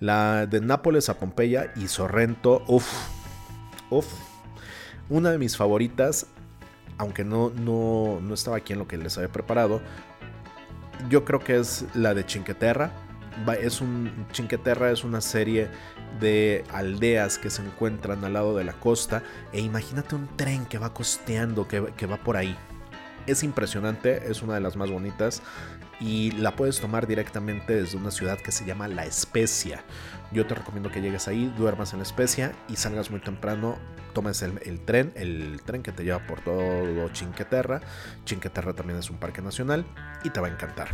La 0.00 0.46
de 0.46 0.62
Nápoles 0.62 1.10
a 1.10 1.18
Pompeya 1.18 1.74
y 1.76 1.88
Sorrento, 1.88 2.62
uff, 2.66 2.90
uff. 3.90 4.27
Una 5.10 5.30
de 5.30 5.38
mis 5.38 5.56
favoritas, 5.56 6.26
aunque 6.98 7.24
no, 7.24 7.50
no, 7.50 8.20
no 8.20 8.34
estaba 8.34 8.58
aquí 8.58 8.72
en 8.72 8.78
lo 8.78 8.88
que 8.88 8.98
les 8.98 9.16
había 9.16 9.32
preparado, 9.32 9.80
yo 11.08 11.24
creo 11.24 11.40
que 11.40 11.56
es 11.58 11.84
la 11.94 12.14
de 12.14 12.26
Chinqueterra 12.26 12.92
es 13.60 13.80
un 13.80 14.26
Chinqueterra 14.32 14.90
es 14.90 15.04
una 15.04 15.20
serie 15.20 15.68
de 16.20 16.64
aldeas 16.72 17.38
que 17.38 17.50
se 17.50 17.62
encuentran 17.62 18.24
al 18.24 18.32
lado 18.32 18.56
de 18.56 18.64
la 18.64 18.72
costa 18.72 19.22
e 19.52 19.60
imagínate 19.60 20.14
un 20.14 20.28
tren 20.36 20.66
que 20.66 20.78
va 20.78 20.92
costeando, 20.92 21.68
que, 21.68 21.92
que 21.96 22.06
va 22.06 22.16
por 22.16 22.36
ahí. 22.36 22.56
Es 23.26 23.42
impresionante, 23.42 24.30
es 24.30 24.42
una 24.42 24.54
de 24.54 24.60
las 24.60 24.76
más 24.76 24.90
bonitas 24.90 25.42
y 26.00 26.30
la 26.32 26.54
puedes 26.54 26.80
tomar 26.80 27.06
directamente 27.06 27.74
desde 27.74 27.96
una 27.96 28.10
ciudad 28.10 28.38
que 28.38 28.52
se 28.52 28.64
llama 28.64 28.88
La 28.88 29.04
Especia. 29.04 29.82
Yo 30.30 30.46
te 30.46 30.54
recomiendo 30.54 30.90
que 30.90 31.00
llegues 31.00 31.28
ahí, 31.28 31.52
duermas 31.56 31.92
en 31.92 31.98
La 31.98 32.04
Especia 32.04 32.52
y 32.68 32.76
salgas 32.76 33.10
muy 33.10 33.20
temprano, 33.20 33.78
tomes 34.12 34.42
el, 34.42 34.80
tren, 34.80 35.12
el 35.16 35.60
tren 35.64 35.82
que 35.82 35.92
te 35.92 36.04
lleva 36.04 36.26
por 36.26 36.40
todo 36.40 37.08
Chinqueterra. 37.10 37.80
Chinqueterra 38.24 38.74
también 38.74 38.98
es 38.98 39.10
un 39.10 39.18
parque 39.18 39.42
nacional 39.42 39.84
y 40.24 40.30
te 40.30 40.40
va 40.40 40.48
a 40.48 40.50
encantar. 40.50 40.88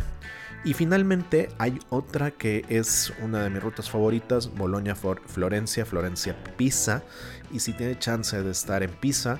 Y 0.63 0.73
finalmente 0.73 1.49
hay 1.59 1.77
otra 1.89 2.31
que 2.31 2.65
es 2.69 3.13
una 3.21 3.43
de 3.43 3.51
mis 3.51 3.61
rutas 3.61 3.87
favoritas, 3.87 4.51
Bolonia 4.55 4.95
Florencia, 4.95 5.85
Florencia 5.85 6.35
Pisa. 6.57 7.03
Y 7.51 7.59
si 7.59 7.73
tiene 7.73 7.99
chance 7.99 8.41
de 8.41 8.49
estar 8.49 8.81
en 8.81 8.89
Pisa, 8.89 9.37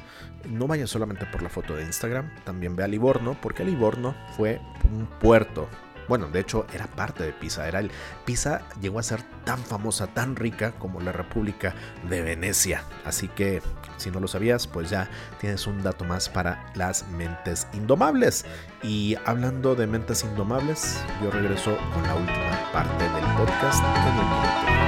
no 0.48 0.68
vaya 0.68 0.86
solamente 0.86 1.26
por 1.26 1.42
la 1.42 1.50
foto 1.50 1.76
de 1.76 1.84
Instagram, 1.84 2.30
también 2.44 2.76
ve 2.76 2.84
a 2.84 2.88
Livorno, 2.88 3.36
porque 3.42 3.66
Livorno 3.66 4.16
fue 4.38 4.62
un 4.92 5.08
puerto 5.20 5.68
bueno, 6.08 6.28
de 6.28 6.40
hecho 6.40 6.66
era 6.74 6.88
parte 6.88 7.24
de 7.24 7.34
Pisa. 7.34 7.68
Era 7.68 7.80
el, 7.80 7.92
Pisa 8.26 8.62
llegó 8.82 9.00
a 9.00 9.04
ser 9.04 9.22
tan 9.44 9.60
famosa, 9.60 10.08
tan 10.08 10.36
rica 10.36 10.72
como 10.74 11.02
la 11.02 11.12
República 11.12 11.74
de 12.10 12.22
Venecia. 12.22 12.84
Así 13.06 13.28
que 13.28 13.62
si 13.98 14.12
no 14.12 14.20
lo 14.20 14.28
sabías, 14.28 14.68
pues 14.68 14.90
ya 14.90 15.10
tienes 15.40 15.68
un 15.68 15.82
dato 15.82 16.06
más 16.06 16.30
para 16.30 16.72
las 16.76 17.08
mentes 17.10 17.68
indomables. 17.74 18.46
Y 18.84 19.16
hablando 19.26 19.76
de 19.76 19.88
mentes 19.88 20.24
indomables, 20.24 21.00
yo 21.24 21.32
regreso 21.32 21.76
con 21.94 22.04
la 22.04 22.16
última 22.16 22.72
parte 22.72 23.04
del 23.04 23.26
podcast. 23.36 24.85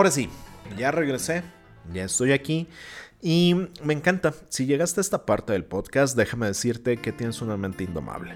Ahora 0.00 0.10
sí, 0.10 0.30
ya 0.78 0.90
regresé, 0.92 1.42
ya 1.92 2.04
estoy 2.04 2.32
aquí 2.32 2.68
y 3.20 3.54
me 3.84 3.92
encanta. 3.92 4.32
Si 4.48 4.64
llegaste 4.64 4.98
a 4.98 5.02
esta 5.02 5.26
parte 5.26 5.52
del 5.52 5.66
podcast, 5.66 6.16
déjame 6.16 6.46
decirte 6.46 6.96
que 6.96 7.12
tienes 7.12 7.42
una 7.42 7.58
mente 7.58 7.84
indomable. 7.84 8.34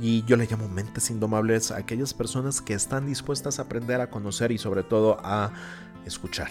Y 0.00 0.24
yo 0.24 0.38
le 0.38 0.46
llamo 0.46 0.70
mentes 0.70 1.10
indomables 1.10 1.70
a 1.70 1.76
aquellas 1.76 2.14
personas 2.14 2.62
que 2.62 2.72
están 2.72 3.04
dispuestas 3.06 3.58
a 3.58 3.64
aprender 3.64 4.00
a 4.00 4.08
conocer 4.08 4.52
y 4.52 4.56
sobre 4.56 4.84
todo 4.84 5.18
a 5.22 5.52
escuchar. 6.06 6.48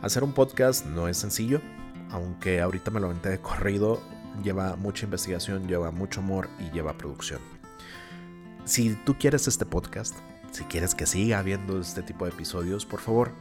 Hacer 0.00 0.24
un 0.24 0.32
podcast 0.32 0.86
no 0.86 1.06
es 1.06 1.18
sencillo, 1.18 1.60
aunque 2.08 2.62
ahorita 2.62 2.90
me 2.90 3.00
lo 3.00 3.08
aventé 3.08 3.28
de 3.28 3.40
corrido, 3.42 4.00
lleva 4.42 4.76
mucha 4.76 5.04
investigación, 5.04 5.68
lleva 5.68 5.90
mucho 5.90 6.20
amor 6.20 6.48
y 6.58 6.74
lleva 6.74 6.96
producción. 6.96 7.42
Si 8.64 8.94
tú 9.04 9.18
quieres 9.18 9.46
este 9.46 9.66
podcast, 9.66 10.16
si 10.52 10.64
quieres 10.64 10.94
que 10.94 11.04
siga 11.04 11.38
habiendo 11.38 11.78
este 11.78 12.02
tipo 12.02 12.24
de 12.24 12.30
episodios, 12.30 12.86
por 12.86 13.00
favor, 13.00 13.32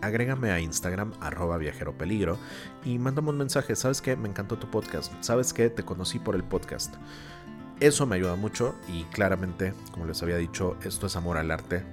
agrégame 0.00 0.50
a 0.50 0.60
Instagram 0.60 1.12
arroba 1.20 1.58
y 2.84 2.98
mándame 2.98 3.30
un 3.30 3.38
mensaje, 3.38 3.76
¿sabes 3.76 4.00
qué? 4.00 4.16
Me 4.16 4.28
encantó 4.28 4.58
tu 4.58 4.70
podcast, 4.70 5.12
¿sabes 5.20 5.52
qué? 5.52 5.70
Te 5.70 5.84
conocí 5.84 6.18
por 6.18 6.34
el 6.34 6.44
podcast. 6.44 6.94
Eso 7.80 8.06
me 8.06 8.16
ayuda 8.16 8.36
mucho 8.36 8.74
y 8.88 9.04
claramente, 9.04 9.72
como 9.92 10.06
les 10.06 10.22
había 10.22 10.36
dicho, 10.36 10.76
esto 10.82 11.06
es 11.06 11.16
amor 11.16 11.36
al 11.36 11.50
arte. 11.50 11.84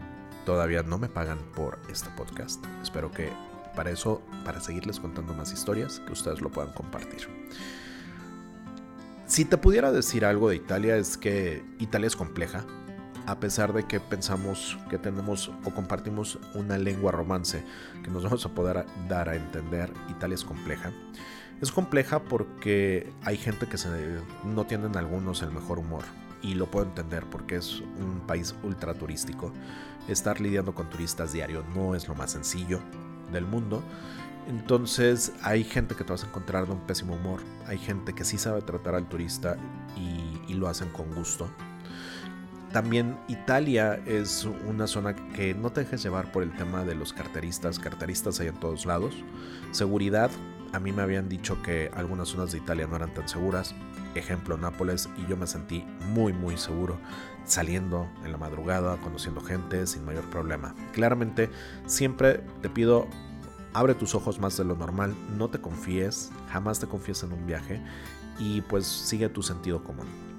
Todavía 0.46 0.84
no 0.84 0.98
me 0.98 1.10
pagan 1.10 1.39
por 1.56 1.80
este 1.91 2.10
podcast. 2.18 2.63
Espero 2.82 3.12
que 3.12 3.32
para 3.76 3.91
eso, 3.91 4.22
para 4.44 4.62
seguirles 4.62 5.00
contando 5.00 5.34
más 5.34 5.52
historias, 5.52 6.00
que 6.00 6.13
ustedes 6.13 6.41
lo 6.41 6.52
puedan 6.52 6.74
compartir. 6.74 7.28
Si 9.28 9.46
te 9.46 9.58
pudiera 9.58 9.91
decir 9.91 10.24
algo 10.24 10.50
de 10.50 10.56
Italia 10.56 10.98
es 10.98 11.18
que 11.18 11.63
Italia 11.80 12.08
es 12.08 12.15
compleja, 12.15 12.63
a 13.28 13.40
pesar 13.40 13.74
de 13.74 13.84
que 13.84 14.00
pensamos 14.00 14.78
que 14.90 14.98
tenemos 14.98 15.52
o 15.64 15.72
compartimos 15.72 16.40
una 16.54 16.78
lengua 16.78 17.12
romance 17.12 17.64
que 18.04 18.12
nos 18.12 18.24
vamos 18.24 18.46
a 18.46 18.50
poder 18.50 18.86
dar 19.10 19.30
a 19.30 19.36
entender, 19.36 19.92
Italia 20.10 20.36
es 20.36 20.44
compleja. 20.44 20.92
Es 21.62 21.72
compleja 21.72 22.20
porque 22.20 23.12
hay 23.24 23.38
gente 23.38 23.68
que 23.68 23.78
no 24.44 24.66
tienen 24.66 24.98
algunos 24.98 25.42
el 25.42 25.52
mejor 25.52 25.80
humor 25.80 26.04
y 26.42 26.54
lo 26.54 26.70
puedo 26.70 26.86
entender 26.86 27.26
porque 27.26 27.56
es 27.56 27.80
un 27.80 28.22
país 28.28 28.54
ultra 28.64 28.94
turístico. 28.94 29.52
Estar 30.08 30.40
lidiando 30.40 30.76
con 30.76 30.90
turistas 30.90 31.32
diario 31.32 31.64
no 31.74 31.96
es 31.96 32.08
lo 32.08 32.16
más 32.16 32.32
sencillo 32.32 32.80
del 33.32 33.46
mundo. 33.46 33.82
Entonces 34.48 35.34
hay 35.42 35.64
gente 35.64 35.96
que 35.96 36.04
te 36.04 36.12
vas 36.12 36.24
a 36.24 36.28
encontrar 36.28 36.68
de 36.68 36.74
un 36.74 36.82
pésimo 36.82 37.16
humor, 37.16 37.40
hay 37.66 37.80
gente 37.80 38.14
que 38.14 38.24
sí 38.24 38.38
sabe 38.38 38.62
tratar 38.62 38.94
al 38.94 39.08
turista 39.10 39.58
y 39.98 40.54
lo 40.54 40.68
hacen 40.68 40.90
con 40.90 41.14
gusto 41.16 41.50
también 42.76 43.18
Italia 43.30 44.02
es 44.06 44.46
una 44.68 44.86
zona 44.86 45.16
que 45.16 45.54
no 45.54 45.70
te 45.72 45.80
dejes 45.80 46.04
llevar 46.04 46.30
por 46.34 46.44
el 46.44 46.54
tema 46.58 46.84
de 46.84 46.94
los 46.94 47.14
carteristas. 47.14 47.80
Carteristas 47.80 48.42
hay 48.42 48.50
en 48.50 48.60
todos 48.60 48.86
lados. 48.86 49.16
Seguridad, 49.72 50.30
a 50.74 50.82
mí 50.82 50.92
me 50.92 51.02
habían 51.02 51.30
dicho 51.30 51.62
que 51.62 51.90
algunas 51.96 52.28
zonas 52.28 52.52
de 52.52 52.58
Italia 52.58 52.86
no 52.86 52.98
eran 52.98 53.14
tan 53.14 53.30
seguras. 53.30 53.74
Ejemplo, 54.14 54.58
Nápoles, 54.58 55.08
y 55.16 55.26
yo 55.26 55.38
me 55.38 55.48
sentí 55.48 55.86
muy, 56.10 56.34
muy 56.34 56.58
seguro 56.58 57.00
saliendo 57.46 58.10
en 58.26 58.34
la 58.34 58.38
madrugada, 58.38 58.98
conociendo 58.98 59.40
gente 59.40 59.88
sin 59.88 60.04
mayor 60.04 60.30
problema. 60.30 60.76
Claramente, 60.92 61.50
siempre 61.86 62.44
te 62.62 62.70
pido 62.70 63.08
abre 63.72 63.96
tus 63.96 64.16
ojos 64.16 64.38
más 64.38 64.58
de 64.58 64.66
lo 64.66 64.76
normal, 64.76 65.16
no 65.38 65.48
te 65.48 65.62
confíes, 65.62 66.30
jamás 66.50 66.82
te 66.82 66.88
confíes 66.88 67.24
en 67.24 67.32
un 67.32 67.48
viaje 67.48 67.82
y 68.38 68.60
pues 68.64 68.86
sigue 68.86 69.30
tu 69.30 69.44
sentido 69.44 69.82
común. 69.82 70.35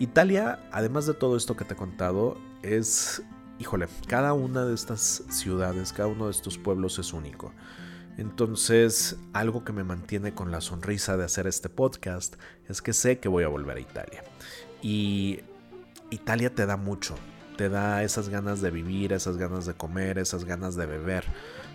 Italia, 0.00 0.58
además 0.72 1.04
de 1.04 1.12
todo 1.12 1.36
esto 1.36 1.56
que 1.56 1.66
te 1.66 1.74
he 1.74 1.76
contado, 1.76 2.38
es, 2.62 3.22
híjole, 3.58 3.86
cada 4.08 4.32
una 4.32 4.64
de 4.64 4.74
estas 4.74 5.22
ciudades, 5.28 5.92
cada 5.92 6.08
uno 6.08 6.24
de 6.24 6.30
estos 6.30 6.56
pueblos 6.56 6.98
es 6.98 7.12
único. 7.12 7.52
Entonces, 8.16 9.18
algo 9.34 9.62
que 9.62 9.74
me 9.74 9.84
mantiene 9.84 10.32
con 10.32 10.50
la 10.50 10.62
sonrisa 10.62 11.18
de 11.18 11.24
hacer 11.24 11.46
este 11.46 11.68
podcast 11.68 12.36
es 12.66 12.80
que 12.80 12.94
sé 12.94 13.18
que 13.18 13.28
voy 13.28 13.44
a 13.44 13.48
volver 13.48 13.76
a 13.76 13.80
Italia. 13.80 14.24
Y 14.80 15.40
Italia 16.08 16.54
te 16.54 16.64
da 16.64 16.78
mucho, 16.78 17.14
te 17.58 17.68
da 17.68 18.02
esas 18.02 18.30
ganas 18.30 18.62
de 18.62 18.70
vivir, 18.70 19.12
esas 19.12 19.36
ganas 19.36 19.66
de 19.66 19.74
comer, 19.74 20.16
esas 20.16 20.46
ganas 20.46 20.76
de 20.76 20.86
beber. 20.86 21.24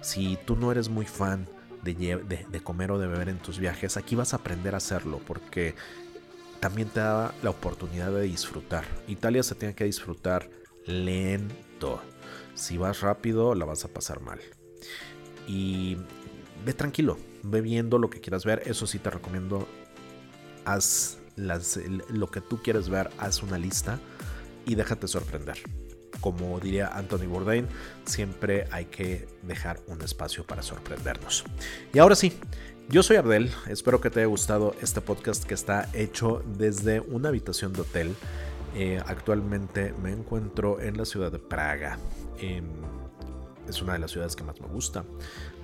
Si 0.01 0.39
tú 0.47 0.55
no 0.55 0.71
eres 0.71 0.89
muy 0.89 1.05
fan 1.05 1.47
de, 1.83 1.93
de, 2.49 2.61
comer 2.61 2.89
o 2.89 2.97
de 2.97 3.05
beber 3.05 3.29
en 3.29 3.37
tus 3.37 3.59
viajes, 3.59 3.97
aquí 3.97 4.15
vas 4.15 4.33
a 4.33 4.37
aprender 4.37 4.73
a 4.73 4.77
hacerlo 4.77 5.21
porque 5.27 5.75
también 6.65 6.89
te 6.89 6.99
da 6.99 7.31
la 7.43 7.51
oportunidad 7.51 8.11
de 8.11 8.23
disfrutar. 8.23 8.85
Italia 9.07 9.43
se 9.43 9.53
tiene 9.53 9.75
que 9.75 9.83
disfrutar 9.83 10.49
lento. 10.87 12.01
Si 12.55 12.75
vas 12.79 13.01
rápido, 13.01 13.53
la 13.53 13.65
vas 13.65 13.85
a 13.85 13.89
pasar 13.89 14.19
mal. 14.19 14.39
Y 15.47 15.95
ve 16.65 16.73
tranquilo, 16.73 17.19
ve 17.43 17.61
viendo 17.61 17.99
lo 17.99 18.09
que 18.09 18.19
quieras 18.19 18.45
ver. 18.45 18.63
Eso 18.65 18.87
sí 18.87 18.97
te 18.97 19.11
recomiendo. 19.11 19.67
Haz 20.65 21.19
lo 21.35 22.31
que 22.31 22.41
tú 22.41 22.59
quieres 22.63 22.89
ver, 22.89 23.11
haz 23.19 23.43
una 23.43 23.59
lista 23.59 23.99
y 24.65 24.73
déjate 24.73 25.07
sorprender. 25.07 25.59
Como 26.19 26.59
diría 26.59 26.87
Anthony 26.87 27.27
Bourdain, 27.27 27.67
siempre 28.05 28.65
hay 28.71 28.85
que 28.85 29.27
dejar 29.43 29.81
un 29.85 30.01
espacio 30.01 30.47
para 30.47 30.63
sorprendernos. 30.63 31.43
Y 31.93 31.99
ahora 31.99 32.15
sí, 32.15 32.39
yo 32.89 33.03
soy 33.03 33.17
Abdel, 33.17 33.51
espero 33.67 33.99
que 33.99 34.09
te 34.09 34.19
haya 34.19 34.27
gustado 34.27 34.75
este 34.81 35.01
podcast 35.01 35.43
que 35.43 35.53
está 35.53 35.89
hecho 35.93 36.43
desde 36.57 36.99
una 36.99 37.29
habitación 37.29 37.73
de 37.73 37.81
hotel. 37.81 38.15
Eh, 38.75 39.01
actualmente 39.05 39.93
me 40.03 40.11
encuentro 40.11 40.79
en 40.79 40.97
la 40.97 41.05
ciudad 41.05 41.31
de 41.31 41.39
Praga. 41.39 41.97
es 43.67 43.81
una 43.81 43.93
de 43.93 43.99
las 43.99 44.11
ciudades 44.11 44.35
que 44.35 44.43
más 44.43 44.59
me 44.61 44.67
gusta. 44.67 45.03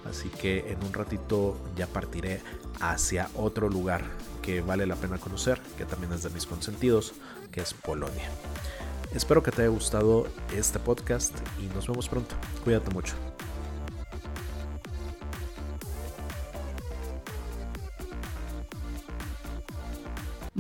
Así 0.10 0.30
que 0.30 0.72
en 0.72 0.84
un 0.84 0.94
ratito 0.94 1.58
ya 1.76 1.86
partiré 1.86 2.42
hacia 2.80 3.30
otro 3.36 3.70
lugar 3.70 4.02
que 4.42 4.62
vale 4.62 4.88
la 4.88 4.96
pena 4.96 5.20
conocer, 5.20 5.62
que 5.78 5.86
también 5.86 6.12
es 6.14 6.24
de 6.24 6.32
mis 6.32 6.48
consentidos, 6.48 7.14
que 7.52 7.62
es 7.62 7.74
Polonia. 7.74 8.30
Espero 9.14 9.44
que 9.44 9.52
te 9.52 9.62
haya 9.62 9.72
gustado 9.72 10.26
este 10.56 10.80
podcast 10.80 11.36
y 11.62 11.66
nos 11.76 11.88
vemos 11.88 12.10
pronto. 12.10 12.34
Cuídate 12.64 12.90
mucho. 12.92 13.14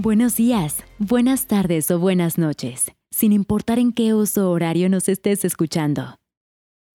Buenos 0.03 0.35
días, 0.35 0.83
buenas 0.97 1.45
tardes 1.45 1.91
o 1.91 1.99
buenas 1.99 2.39
noches, 2.39 2.91
sin 3.11 3.31
importar 3.31 3.77
en 3.77 3.91
qué 3.91 4.15
uso 4.15 4.49
horario 4.49 4.89
nos 4.89 5.07
estés 5.07 5.45
escuchando. 5.45 6.15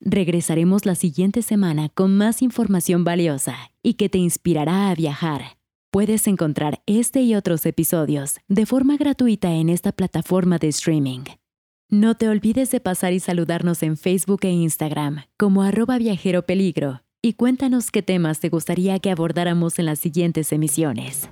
Regresaremos 0.01 0.87
la 0.87 0.97
siguiente 0.97 1.43
semana 1.43 1.89
con 1.89 2.17
más 2.17 2.43
información 2.43 3.05
valiosa 3.05 3.71
y 3.81 3.95
que 3.95 4.09
te 4.09 4.19
inspirará 4.19 4.91
a 4.91 4.95
viajar. 4.97 5.57
Puedes 5.93 6.27
encontrar 6.27 6.83
este 6.87 7.23
y 7.23 7.37
otros 7.37 7.65
episodios 7.67 8.41
de 8.49 8.67
forma 8.67 8.97
gratuita 8.97 9.53
en 9.53 9.69
esta 9.69 9.93
plataforma 9.93 10.59
de 10.59 10.67
streaming. 10.67 11.27
No 11.89 12.17
te 12.17 12.29
olvides 12.29 12.73
de 12.73 12.81
pasar 12.81 13.13
y 13.13 13.21
saludarnos 13.21 13.85
en 13.85 13.97
Facebook 13.97 14.41
e 14.43 14.51
Instagram 14.51 15.23
como 15.39 15.63
arroba 15.63 15.97
viajero 15.99 16.45
peligro 16.45 17.03
y 17.23 17.35
cuéntanos 17.35 17.93
qué 17.93 18.03
temas 18.03 18.41
te 18.41 18.49
gustaría 18.49 18.99
que 18.99 19.13
abordáramos 19.13 19.79
en 19.79 19.87
las 19.87 20.01
siguientes 20.01 20.51
emisiones. 20.51 21.29